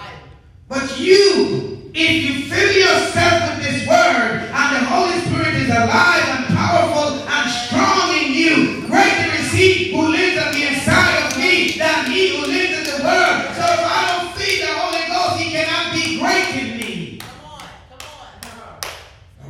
But 0.67 0.99
you, 0.99 1.91
if 1.93 2.23
you 2.23 2.49
fill 2.49 2.71
yourself 2.71 3.55
with 3.55 3.63
this 3.65 3.87
word, 3.87 4.49
and 4.51 4.75
the 4.75 4.83
Holy 4.85 5.19
Spirit 5.21 5.55
is 5.55 5.69
alive 5.69 6.23
and 6.27 6.55
powerful 6.55 7.19
and 7.23 7.51
strong 7.51 8.13
in 8.17 8.33
you, 8.33 8.87
greater 8.87 9.31
is 9.39 9.51
he 9.51 9.91
who 9.91 10.07
lives 10.09 10.43
on 10.45 10.53
the 10.53 10.67
inside 10.67 11.31
of 11.31 11.37
me 11.37 11.71
than 11.77 12.11
he 12.11 12.35
who 12.35 12.47
lives 12.47 12.77
in 12.79 12.97
the 12.97 13.03
world. 13.03 13.41
So 13.55 13.63
if 13.63 13.79
I 13.79 14.19
don't 14.19 14.35
feed 14.35 14.61
the 14.61 14.71
Holy 14.75 15.07
Ghost, 15.07 15.39
he 15.41 15.51
cannot 15.51 15.93
be 15.93 16.19
great 16.19 16.55
in 16.61 16.77
me. 16.77 17.19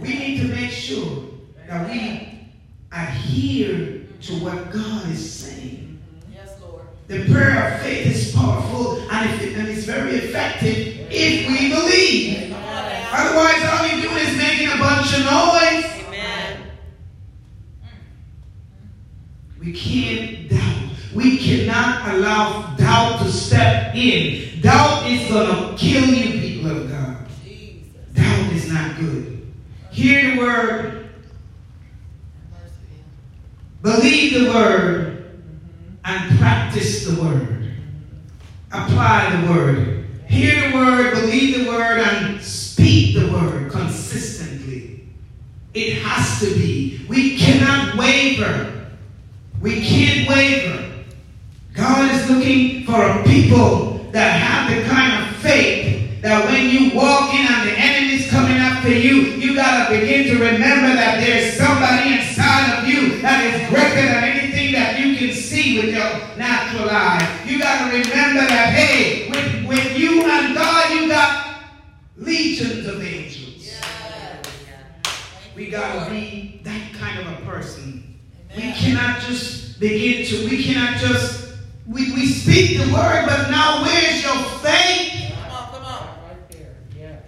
We 0.01 0.09
need 0.09 0.41
to 0.41 0.47
make 0.49 0.71
sure 0.71 1.23
that 1.67 1.89
we 1.89 2.49
adhere 2.91 4.01
to 4.21 4.33
what 4.43 4.69
God 4.71 5.09
is 5.09 5.33
saying. 5.33 6.01
Yes, 6.33 6.59
Lord. 6.61 6.83
The 7.07 7.25
prayer 7.31 7.75
of 7.75 7.81
faith 7.81 8.07
is 8.07 8.35
powerful 8.35 8.99
and, 9.09 9.41
it, 9.41 9.57
and 9.57 9.69
it's 9.69 9.85
very 9.85 10.15
effective 10.15 11.07
if 11.09 11.47
we 11.47 11.69
believe. 11.69 12.53
Otherwise, 13.15 13.63
all 13.63 13.83
we 13.83 14.01
do 14.01 14.09
is 14.09 14.35
making 14.37 14.67
a 14.67 14.77
bunch 14.77 15.13
of 15.13 15.19
noise. 15.19 16.05
Amen. 16.07 16.71
We 19.59 19.71
can't 19.71 20.49
doubt. 20.49 20.89
We 21.13 21.37
cannot 21.37 22.13
allow 22.13 22.75
doubt 22.75 23.19
to 23.21 23.31
step 23.31 23.95
in. 23.95 24.59
Doubt 24.61 25.05
is 25.09 25.29
going 25.29 25.47
to 25.47 25.77
kill 25.77 26.05
you, 26.05 26.41
people 26.41 26.71
of 26.71 26.89
God. 26.89 27.25
Jesus. 27.45 27.93
Doubt 28.13 28.51
is 28.51 28.71
not 28.71 28.97
good. 28.99 29.29
Hear 29.91 30.31
the 30.31 30.41
word, 30.41 31.09
believe 33.83 34.33
the 34.33 34.49
word, 34.49 35.39
and 36.05 36.39
practice 36.39 37.05
the 37.05 37.21
word. 37.21 37.73
Apply 38.71 39.35
the 39.35 39.51
word. 39.51 40.05
Hear 40.27 40.71
the 40.71 40.75
word, 40.75 41.13
believe 41.13 41.59
the 41.59 41.69
word, 41.69 41.99
and 41.99 42.41
speak 42.41 43.15
the 43.15 43.31
word 43.31 43.71
consistently. 43.71 45.07
It 45.73 46.01
has 46.01 46.39
to 46.39 46.55
be. 46.55 47.05
We 47.07 47.37
cannot 47.37 47.97
waver. 47.97 48.87
We 49.61 49.81
can't 49.81 50.27
waver. 50.27 50.93
God 51.73 52.11
is 52.11 52.29
looking 52.29 52.85
for 52.85 53.01
a 53.01 53.23
people 53.23 54.07
that 54.11 54.39
have 54.39 54.75
the 54.75 54.89
kind 54.89 55.23
of 55.23 55.35
faith 55.37 56.21
that 56.21 56.45
when 56.45 56.69
you 56.69 56.95
walk 56.95 57.33
in 57.33 57.45
and 57.45 57.67
the 57.67 57.77
enemy's 57.77 58.29
coming 58.29 58.55
after 58.55 58.89
you, 58.89 59.15
you 59.15 59.55
got 59.55 59.89
to 59.89 59.99
begin 59.99 60.25
to 60.27 60.33
remember 60.35 60.95
that 60.95 61.19
there's 61.19 61.57
that 63.23 63.45
is 63.45 63.69
greater 63.69 63.95
than 63.95 64.23
anything 64.25 64.73
that 64.73 64.99
you 64.99 65.15
can 65.15 65.33
see 65.33 65.79
with 65.79 65.95
your 65.95 66.37
natural 66.37 66.89
eye. 66.89 67.43
You 67.47 67.57
got 67.57 67.89
to 67.89 67.97
remember 67.97 68.41
that, 68.41 68.73
hey, 68.73 69.29
with, 69.29 69.65
with 69.65 69.97
you 69.97 70.23
and 70.23 70.53
God, 70.53 70.91
you 70.91 71.07
got 71.07 71.63
legions 72.17 72.85
of 72.85 73.01
angels. 73.01 73.65
Yes. 73.65 74.45
We 75.55 75.69
got 75.69 76.03
to 76.03 76.11
be 76.11 76.59
that 76.63 76.93
kind 76.95 77.25
of 77.25 77.39
a 77.39 77.45
person. 77.45 78.19
We 78.57 78.73
cannot 78.73 79.21
just 79.21 79.79
begin 79.79 80.25
to, 80.25 80.49
we 80.49 80.61
cannot 80.61 80.99
just, 80.99 81.53
we, 81.87 82.11
we 82.11 82.25
speak 82.27 82.77
the 82.77 82.91
word, 82.93 83.23
but 83.25 83.49
now 83.49 83.83
where's 83.83 84.21
your 84.21 84.35
faith? 84.59 85.31
Come 85.33 85.51
on, 85.51 85.71
come 85.71 85.85
on. 85.85 86.07
Right 86.27 86.49
there, 86.51 86.75
yes. 86.93 87.23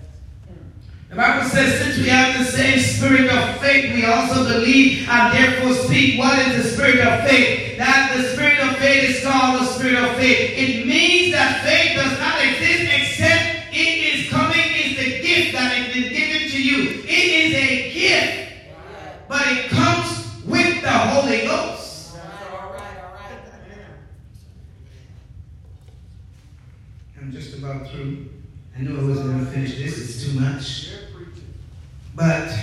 The 1.15 1.21
Bible 1.21 1.47
says, 1.47 1.79
since 1.79 1.97
we 1.99 2.09
have 2.09 2.37
the 2.37 2.51
same 2.51 2.77
spirit 2.77 3.31
of 3.31 3.61
faith, 3.61 3.95
we 3.95 4.03
also 4.03 4.43
believe 4.43 5.07
and 5.07 5.33
therefore 5.33 5.73
speak. 5.73 6.19
What 6.19 6.37
is 6.39 6.61
the 6.61 6.69
spirit 6.71 6.99
of 6.99 7.25
faith? 7.25 7.77
That 7.77 8.11
the 8.17 8.23
spirit 8.33 8.59
of 8.59 8.75
faith 8.75 9.11
is 9.11 9.23
called 9.23 9.61
the 9.61 9.65
spirit 9.65 9.95
of 9.95 10.17
faith. 10.17 10.51
It 10.57 10.85
means 10.85 11.31
that 11.31 11.63
faith 11.63 11.95
does 11.95 12.19
not 12.19 12.43
exist 12.43 12.91
except 12.91 13.73
it 13.73 13.77
is 13.77 14.29
coming, 14.29 14.59
is 14.59 14.97
the 14.97 15.21
gift 15.25 15.53
that 15.53 15.71
has 15.71 15.93
been 15.93 16.11
given 16.11 16.49
to 16.49 16.61
you. 16.61 16.99
It 17.05 17.07
is 17.07 17.55
a 17.55 17.93
gift, 17.93 18.53
but 19.29 19.47
it 19.47 19.69
comes 19.69 20.43
with 20.43 20.81
the 20.81 20.91
Holy 20.91 21.43
Ghost. 21.43 22.17
All 22.17 22.19
right, 22.19 22.51
all 22.51 22.71
right, 22.73 22.97
all 23.05 23.13
right. 23.13 23.39
I'm 27.21 27.31
just 27.31 27.57
about 27.57 27.89
through. 27.89 28.31
I 28.77 28.81
knew 28.81 28.99
I 28.99 29.03
wasn't 29.05 29.27
going 29.27 29.45
to 29.45 29.51
finish 29.51 29.77
this. 29.77 29.97
It's 29.97 30.25
too 30.25 30.37
much. 30.37 30.89
You're 30.89 30.99
preaching. 31.15 31.47
But 32.13 32.53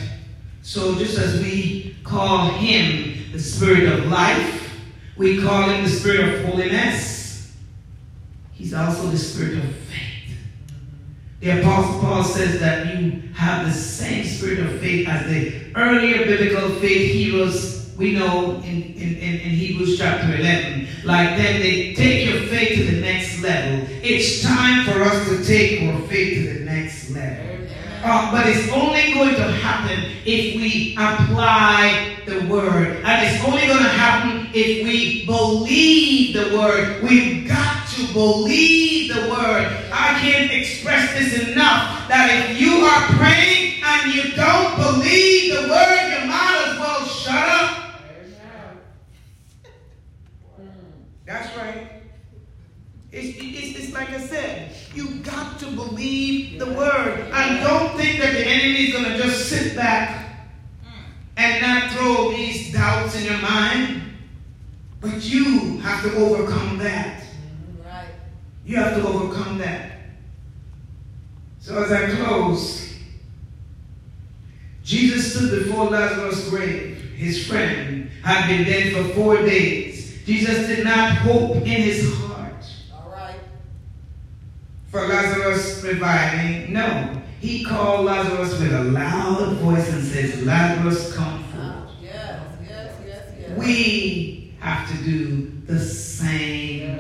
so 0.73 0.95
just 0.95 1.19
as 1.19 1.39
we 1.43 1.95
call 2.03 2.49
him 2.53 3.31
the 3.31 3.39
spirit 3.39 3.93
of 3.93 4.07
life, 4.07 4.75
we 5.19 5.43
call 5.43 5.69
him 5.69 5.85
the 5.85 5.91
spirit 5.91 6.21
of 6.21 6.47
holiness. 6.47 7.53
He's 8.53 8.73
also 8.73 9.09
the 9.09 9.19
spirit 9.19 9.59
of 9.59 9.71
faith. 9.71 10.35
The 11.41 11.61
apostle 11.61 12.01
Paul 12.01 12.25
says 12.25 12.59
that 12.61 12.87
you 12.87 13.21
have 13.35 13.67
the 13.67 13.73
same 13.73 14.25
spirit 14.25 14.61
of 14.61 14.81
faith 14.81 15.07
as 15.07 15.27
the 15.27 15.77
earlier 15.77 16.25
biblical 16.25 16.71
faith 16.77 17.13
heroes 17.13 17.93
we 17.99 18.15
know 18.15 18.53
in, 18.65 18.83
in, 18.95 19.15
in, 19.19 19.51
Hebrews 19.51 19.99
chapter 19.99 20.35
11. 20.35 20.89
Like 21.05 21.37
them, 21.37 21.61
they 21.61 21.93
take 21.93 22.31
your 22.31 22.45
faith 22.45 22.79
to 22.79 22.95
the 22.95 23.01
next 23.03 23.43
level. 23.43 23.87
It's 24.03 24.41
time 24.41 24.87
for 24.87 25.03
us 25.03 25.29
to 25.29 25.45
take 25.45 25.83
our 25.83 26.01
faith 26.09 26.47
to 26.47 26.55
the 26.55 26.65
next 26.65 27.11
level. 27.11 27.52
Uh, 28.05 28.33
but 28.33 28.47
it's 28.49 28.69
only 28.73 29.15
going 29.15 29.37
to 29.37 29.53
happen 29.53 30.11
if 30.25 30.57
we 30.57 30.95
apply 30.95 32.17
the 32.27 32.45
word. 32.47 32.97
And 33.05 33.27
it's 33.27 33.45
only 33.45 33.67
going 33.67 33.83
to 33.83 33.89
happen 33.89 34.49
if 34.53 34.85
we 34.85 35.25
believe 35.25 36.35
the 36.35 36.57
word. 36.59 37.01
We've 37.05 37.47
got 37.47 37.87
to 37.91 38.13
believe 38.13 39.15
the 39.15 39.31
word. 39.31 39.67
I 39.93 40.19
can't 40.21 40.51
express 40.51 41.13
this 41.13 41.49
enough 41.49 42.09
that 42.09 42.51
if 42.51 42.61
you 42.61 42.73
are 42.85 43.03
praying 43.17 43.83
and 43.85 44.13
you 44.13 44.33
don't 44.33 44.77
believe 44.77 45.55
the 45.55 45.69
word, 45.69 46.11
you 46.11 46.27
might 46.27 46.65
as 46.67 46.79
well 46.79 47.07
shut 47.07 47.49
up. 47.49 47.79
That's 51.25 51.57
right. 51.57 52.02
It's, 53.13 53.37
it's, 53.39 53.79
it's 53.79 53.93
like 53.93 54.09
I 54.11 54.21
said, 54.21 54.73
you 54.95 55.17
got 55.17 55.59
to 55.61 55.67
believe 55.67 56.59
the 56.59 56.67
word. 56.67 57.31
And 57.33 57.63
don't 57.63 57.95
think 57.97 58.19
that 58.21 58.33
the 58.33 58.47
enemy 58.47 58.87
is 58.87 58.93
going 58.95 59.05
to 59.05 59.19
just 59.19 59.51
sit 59.51 59.77
back 59.77 60.35
and 61.37 61.63
not 61.63 61.93
throw 61.93 62.31
these 62.31 62.73
doubts 62.73 63.15
in 63.21 63.25
your 63.25 63.41
mind. 63.43 64.03
But 65.01 65.23
you 65.25 65.79
have 65.79 66.03
to 66.05 66.15
overcome 66.17 66.79
that. 66.79 67.23
Right. 67.85 68.07
You 68.65 68.77
have 68.77 68.97
to 68.97 69.07
overcome 69.07 69.59
that. 69.59 69.93
So 71.59 71.83
as 71.83 71.93
I 71.93 72.17
close, 72.17 72.95
Jesus 74.83 75.35
stood 75.35 75.65
before 75.65 75.91
Lazarus' 75.91 76.49
grave. 76.49 76.97
His 77.15 77.47
friend 77.47 78.11
had 78.25 78.49
been 78.49 78.65
dead 78.65 78.95
for 78.95 79.15
four 79.15 79.37
days. 79.37 80.25
Jesus 80.25 80.67
did 80.67 80.85
not 80.85 81.19
hope 81.19 81.57
in 81.57 81.65
his 81.65 82.15
heart. 82.15 82.32
For 84.93 85.09
Lazarus 85.09 85.83
reviving. 85.83 86.73
No. 86.73 87.23
He 87.41 87.65
called 87.65 88.05
Lazarus 88.05 88.61
with 88.61 88.73
a 88.73 88.85
loud 88.85 89.55
voice 89.55 89.91
and 89.91 90.05
says, 90.05 90.45
Lazarus, 90.45 91.17
come 91.17 91.43
forth. 91.45 91.91
Yes, 92.01 92.41
yes, 92.69 92.95
yes, 93.05 93.27
yes. 93.41 93.59
We 93.59 94.55
have 94.61 94.89
to 94.91 94.97
do 95.03 95.51
the 95.67 95.81
same 95.81 96.99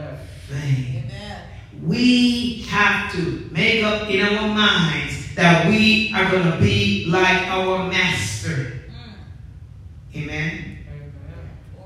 thing. 0.49 1.05
Amen. 1.05 1.43
We 1.85 2.63
have 2.63 3.13
to 3.13 3.49
make 3.53 3.85
up 3.85 4.09
in 4.09 4.23
our 4.23 4.49
minds 4.49 5.35
that 5.37 5.69
we 5.69 6.13
are 6.17 6.31
going 6.31 6.51
to 6.51 6.59
be 6.59 7.07
like 7.09 7.47
our 7.49 7.89
master. 7.89 8.81
Amen. 10.17 10.79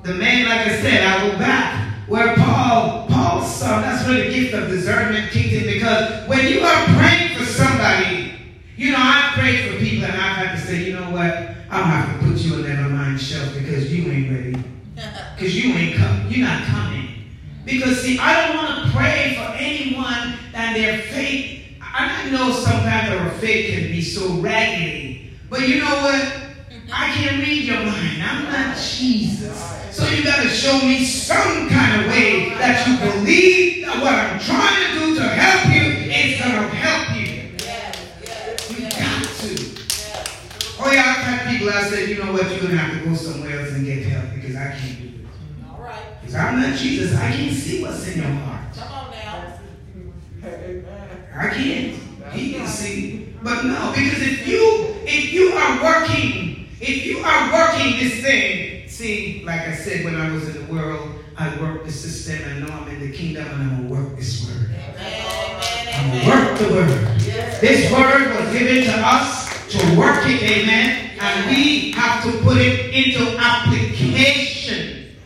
The 0.05 0.15
man, 0.15 0.49
like 0.49 0.67
I 0.69 0.81
said, 0.81 1.03
I 1.03 1.31
go 1.31 1.39
back 1.39 1.87
where 2.09 2.37
Paul, 2.37 3.07
Paul 3.09 3.43
saw, 3.43 3.81
that's 3.81 4.07
where 4.07 4.25
the 4.25 4.31
gift 4.33 4.55
of 4.55 4.69
discernment 4.69 5.31
kicked 5.33 5.53
in 5.53 5.65
because 5.65 6.29
when 6.29 6.47
you 6.47 6.61
are 6.61 6.85
praying 6.97 7.37
for 7.37 7.45
somebody, 7.45 8.35
you 8.77 8.93
know, 8.93 8.99
I've 9.01 9.33
prayed 9.33 9.69
for 9.71 9.79
people 9.79 10.05
and 10.05 10.13
I've 10.13 10.37
had 10.37 10.55
to 10.57 10.61
say, 10.61 10.85
you 10.85 10.93
know 10.95 11.11
what, 11.11 11.33
I'm 11.71 11.81
gonna 11.81 11.85
have 11.87 12.21
to 12.21 12.27
put 12.27 12.39
you 12.39 12.55
on 12.55 12.63
never 12.63 12.89
mind 12.89 13.21
shelf 13.21 13.53
because 13.55 13.93
you 13.93 14.11
ain't 14.13 14.31
ready. 14.31 14.65
Because 15.35 15.57
you 15.65 15.73
ain't 15.75 15.97
come, 15.97 16.29
you're 16.29 16.47
not 16.47 16.63
coming. 16.65 17.09
Because 17.65 18.01
see, 18.01 18.19
I 18.21 18.47
don't 18.47 18.57
want 18.57 18.85
to 18.87 18.97
pray 18.97 19.35
for 19.37 19.53
anyone 19.57 20.39
and 20.55 20.77
their 20.77 20.99
faith. 20.99 21.65
I 21.83 22.31
know 22.31 22.53
sometimes 22.53 23.11
our 23.11 23.31
faith 23.41 23.75
can 23.75 23.91
be 23.91 24.01
so 24.01 24.35
raggedy. 24.35 25.33
But 25.51 25.69
you 25.69 25.81
know 25.81 25.87
what? 26.03 26.43
I 26.93 27.11
can't 27.15 27.43
read 27.45 27.65
your 27.65 27.79
mind. 27.79 28.23
I'm 28.23 28.45
not 28.45 28.77
Jesus. 28.77 29.77
So 29.91 30.07
you 30.11 30.23
got 30.23 30.43
to 30.43 30.49
show 30.51 30.79
me 30.87 31.05
some 31.07 31.71
kind 31.71 32.03
of 32.03 32.09
way 32.11 32.51
that 32.51 32.87
you 32.87 32.99
believe 32.99 33.87
that 33.87 33.97
what 34.03 34.13
I'm 34.13 34.39
trying 34.39 34.93
to 34.93 34.99
do 35.01 35.15
to 35.17 35.23
help 35.27 35.75
you 35.75 36.13
is 36.13 36.39
going 36.39 36.53
to 36.53 36.77
help 36.77 37.17
you. 37.17 37.57
Yes, 37.65 38.13
yes, 38.23 38.71
You 38.71 38.85
yes, 38.85 38.93
got 38.93 39.25
to. 39.41 39.55
yes. 39.65 40.66
Oh 40.79 40.93
yeah, 40.93 41.15
I've 41.17 41.25
had 41.25 41.51
people 41.51 41.71
I 41.71 41.83
said, 41.85 42.09
you 42.09 42.23
know 42.23 42.33
what, 42.33 42.51
you're 42.51 42.61
gonna 42.61 42.77
have 42.77 43.03
to 43.03 43.09
go 43.09 43.15
somewhere 43.15 43.61
else 43.61 43.73
and 43.73 43.87
get 43.87 44.05
help 44.05 44.35
because 44.35 44.57
I 44.57 44.73
can't 44.73 45.01
do 45.01 45.09
it. 45.09 45.27
All 45.71 45.81
right. 45.81 46.03
Because 46.21 46.35
I'm 46.35 46.61
not 46.61 46.77
Jesus. 46.77 47.17
I 47.17 47.33
can't 47.33 47.57
see 47.57 47.83
what's 47.83 48.07
in 48.09 48.21
your 48.21 48.31
heart. 48.31 48.75
Come 48.75 48.93
on 48.93 49.11
now. 49.11 49.59
I 51.35 51.49
can't. 51.49 51.95
He 52.33 52.53
can 52.53 52.67
see. 52.67 53.35
But 53.43 53.65
no, 53.65 53.93
because 53.95 54.21
if 54.21 54.47
you 54.47 54.97
if 55.07 55.33
you 55.33 55.53
are 55.53 55.83
working, 55.83 56.69
if 56.81 57.07
you 57.07 57.21
are 57.21 57.53
working 57.53 57.99
this 57.99 58.21
thing, 58.21 58.89
see, 58.89 59.43
like 59.47 59.63
I 59.63 59.75
said 59.75 60.05
when 60.05 60.17
I 60.17 60.31
was 60.31 60.55
in 60.55 60.67
the 60.67 60.73
world, 60.73 61.11
I 61.39 61.49
work 61.61 61.85
the 61.85 61.93
system 61.93 62.39
I 62.47 62.59
know 62.59 62.73
I'm 62.73 62.89
in 62.89 63.01
the 63.01 63.17
kingdom 63.17 63.47
and 63.47 63.63
I'm 63.63 63.89
gonna 63.89 64.03
work 64.03 64.17
this 64.19 64.47
word. 64.47 64.71
Amen, 64.75 65.89
I'm 65.95 66.11
gonna 66.11 66.51
work 66.51 66.59
the 66.59 66.69
word. 66.69 67.23
Yes. 67.23 67.61
This 67.63 67.91
word 67.91 68.37
was 68.37 68.53
given 68.53 68.85
to 68.85 68.99
us 68.99 69.36
to 69.71 69.99
work 69.99 70.25
it, 70.27 70.43
amen. 70.43 71.11
And 71.19 71.51
we 71.51 71.93
have 71.93 72.23
to 72.25 72.33
put 72.43 72.59
it 72.59 72.95
into 72.95 73.37
application. 73.39 75.17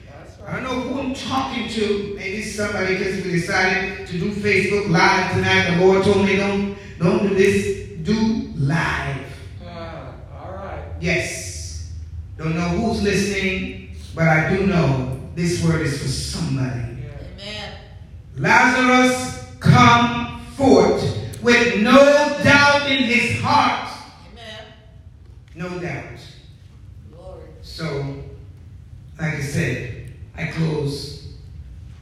I 0.47 0.55
don't 0.55 0.65
know 0.65 0.81
who 0.81 1.01
I'm 1.01 1.15
talking 1.15 1.69
to. 1.69 2.15
Maybe 2.17 2.43
somebody 2.43 2.97
because 2.97 3.25
we 3.25 3.31
decided 3.33 4.07
to 4.09 4.19
do 4.19 4.33
Facebook 4.33 4.91
Live 4.91 5.33
tonight. 5.33 5.77
The 5.77 5.85
Lord 5.85 6.03
told 6.03 6.25
me 6.25 6.37
don't 6.37 6.77
don't 6.99 7.29
do 7.29 7.35
this. 7.35 7.89
Do 8.03 8.51
live. 8.57 9.27
Ah, 9.65 10.13
all 10.43 10.53
right. 10.53 10.85
Yes. 11.01 11.93
Don't 12.37 12.57
know 12.57 12.69
who's 12.69 13.03
listening, 13.03 13.95
but 14.15 14.27
I 14.27 14.57
do 14.57 14.67
know 14.67 15.21
this 15.35 15.63
word 15.63 15.83
is 15.83 16.03
for 16.03 16.09
somebody. 16.09 16.81
Amen. 17.39 17.75
Lazarus 18.37 19.47
come 19.61 20.41
forth 20.57 21.03
with 21.43 21.81
no 21.81 21.95
doubt 22.43 22.91
in 22.91 23.05
his 23.05 23.41
heart. 23.41 23.80
No 25.61 25.69
doubt. 25.79 26.19
Glory. 27.13 27.43
So, 27.61 28.17
like 29.21 29.35
I 29.35 29.41
said, 29.43 30.11
I 30.35 30.47
close 30.47 31.35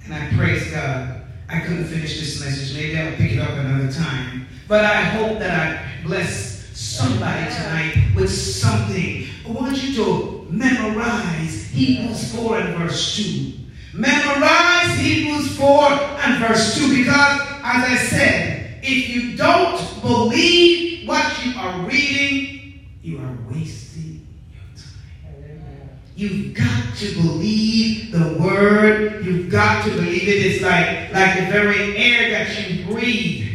and 0.04 0.14
I 0.14 0.28
praise 0.36 0.70
God. 0.70 1.22
I 1.48 1.58
couldn't 1.58 1.86
finish 1.86 2.20
this 2.20 2.40
message. 2.40 2.76
Maybe 2.76 2.96
I'll 2.96 3.16
pick 3.16 3.32
it 3.32 3.40
up 3.40 3.50
another 3.50 3.90
time. 3.90 4.46
But 4.68 4.84
I 4.84 5.02
hope 5.02 5.40
that 5.40 5.50
I 5.50 6.06
bless 6.06 6.68
somebody 6.78 7.52
tonight 7.52 8.12
with 8.14 8.30
something. 8.30 9.26
I 9.44 9.50
want 9.50 9.82
you 9.82 10.04
to 10.04 10.46
memorize 10.50 11.64
Hebrews 11.70 12.32
4 12.36 12.58
and 12.60 12.78
verse 12.78 13.16
2. 13.16 13.54
Memorize 13.92 14.98
Hebrews 15.00 15.56
4 15.56 15.66
and 15.66 16.46
verse 16.46 16.78
2 16.78 16.96
because, 16.96 17.40
as 17.64 17.84
I 17.84 17.96
said, 18.08 18.78
if 18.84 19.08
you 19.08 19.36
don't 19.36 20.00
believe 20.00 21.08
what 21.08 21.44
you 21.44 21.58
are 21.58 21.80
reading, 21.88 22.57
you 23.02 23.18
are 23.18 23.38
wasting 23.50 24.26
your 24.50 24.62
time. 24.76 26.00
You've 26.16 26.54
got 26.54 26.96
to 26.96 27.14
believe 27.14 28.12
the 28.12 28.36
word. 28.42 29.24
You've 29.24 29.50
got 29.50 29.84
to 29.84 29.90
believe 29.90 30.24
it. 30.24 30.46
It's 30.46 30.62
like, 30.62 31.12
like 31.12 31.38
the 31.38 31.52
very 31.52 31.96
air 31.96 32.30
that 32.30 32.70
you 32.70 32.84
breathe. 32.86 33.48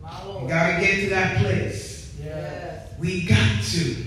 My 0.00 0.22
You 0.40 0.48
got 0.48 0.76
to 0.76 0.80
get 0.80 1.00
to 1.00 1.10
that 1.10 1.38
place. 1.38 2.14
Yes. 2.22 2.92
We 2.98 3.26
got 3.26 3.62
to. 3.64 4.04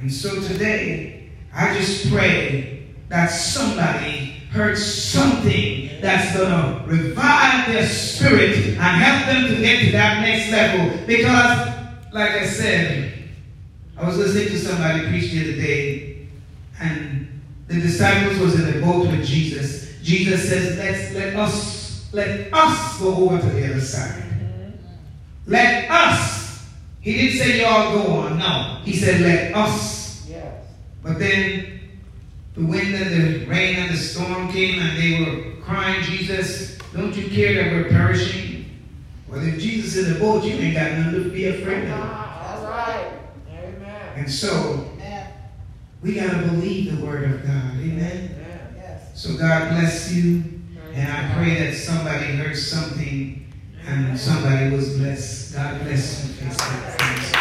And 0.00 0.12
so 0.12 0.40
today, 0.40 1.30
I 1.52 1.76
just 1.76 2.10
pray 2.10 2.88
that 3.08 3.26
somebody 3.26 4.40
heard 4.50 4.78
something 4.78 5.90
that's 6.00 6.34
going 6.36 6.50
to 6.50 6.84
revive 6.86 7.66
their 7.66 7.86
spirit 7.86 8.56
and 8.56 8.78
help 8.78 9.26
them 9.26 9.54
to 9.54 9.60
get 9.60 9.84
to 9.84 9.92
that 9.92 10.22
next 10.22 10.50
level. 10.50 11.06
Because, 11.06 11.68
like 12.12 12.30
I 12.30 12.46
said, 12.46 13.19
I 14.00 14.06
was 14.06 14.16
listening 14.16 14.48
to 14.48 14.58
somebody 14.58 15.08
preach 15.08 15.30
the 15.30 15.42
other 15.42 15.60
day, 15.60 16.28
and 16.80 17.40
the 17.66 17.74
disciples 17.74 18.38
was 18.38 18.54
in 18.58 18.72
the 18.72 18.80
boat 18.84 19.08
with 19.08 19.24
Jesus. 19.26 19.98
Jesus 20.02 20.48
says, 20.48 20.78
Let's 20.78 21.14
let 21.14 21.36
us 21.36 22.12
let 22.12 22.52
us 22.52 22.98
go 22.98 23.14
over 23.14 23.38
to 23.38 23.46
the 23.46 23.70
other 23.70 23.80
side. 23.80 24.24
Let 25.46 25.90
us. 25.90 26.66
He 27.00 27.12
didn't 27.14 27.38
say 27.38 27.60
y'all 27.60 27.92
go 27.92 28.12
on. 28.20 28.38
No. 28.38 28.80
He 28.84 28.96
said 28.96 29.20
let 29.20 29.54
us. 29.54 30.26
Yes. 30.28 30.64
But 31.02 31.18
then 31.18 31.80
the 32.54 32.64
wind 32.64 32.94
and 32.94 33.10
the 33.10 33.46
rain 33.46 33.76
and 33.76 33.90
the 33.92 33.96
storm 33.96 34.50
came 34.50 34.80
and 34.80 34.96
they 34.96 35.24
were 35.24 35.62
crying, 35.62 36.02
Jesus, 36.02 36.78
don't 36.94 37.14
you 37.16 37.28
care 37.28 37.54
that 37.62 37.72
we're 37.72 37.90
perishing? 37.90 38.70
Well, 39.28 39.46
if 39.46 39.58
Jesus 39.60 39.94
is 39.96 40.08
in 40.08 40.14
the 40.14 40.20
boat, 40.20 40.42
you 40.42 40.54
ain't 40.54 40.74
got 40.74 40.92
nothing 40.92 41.24
to 41.24 41.30
be 41.30 41.46
afraid 41.46 41.84
of. 41.84 42.00
Ah, 42.00 42.56
All 42.56 42.64
right. 42.64 43.19
And 44.16 44.30
so 44.30 44.90
Amen. 44.96 45.32
we 46.02 46.14
got 46.14 46.30
to 46.30 46.48
believe 46.48 46.98
the 46.98 47.04
word 47.04 47.30
of 47.30 47.42
God. 47.42 47.74
Amen. 47.76 48.34
Amen. 48.36 48.74
Yes. 48.76 49.20
So 49.20 49.36
God 49.36 49.70
bless 49.70 50.12
you. 50.12 50.44
And 50.92 51.10
I 51.10 51.34
pray 51.34 51.54
that 51.64 51.76
somebody 51.76 52.26
heard 52.36 52.56
something 52.56 53.52
and 53.86 54.18
somebody 54.18 54.70
was 54.70 54.96
blessed. 54.96 55.54
God 55.54 55.80
bless 55.82 56.26
you. 56.26 57.39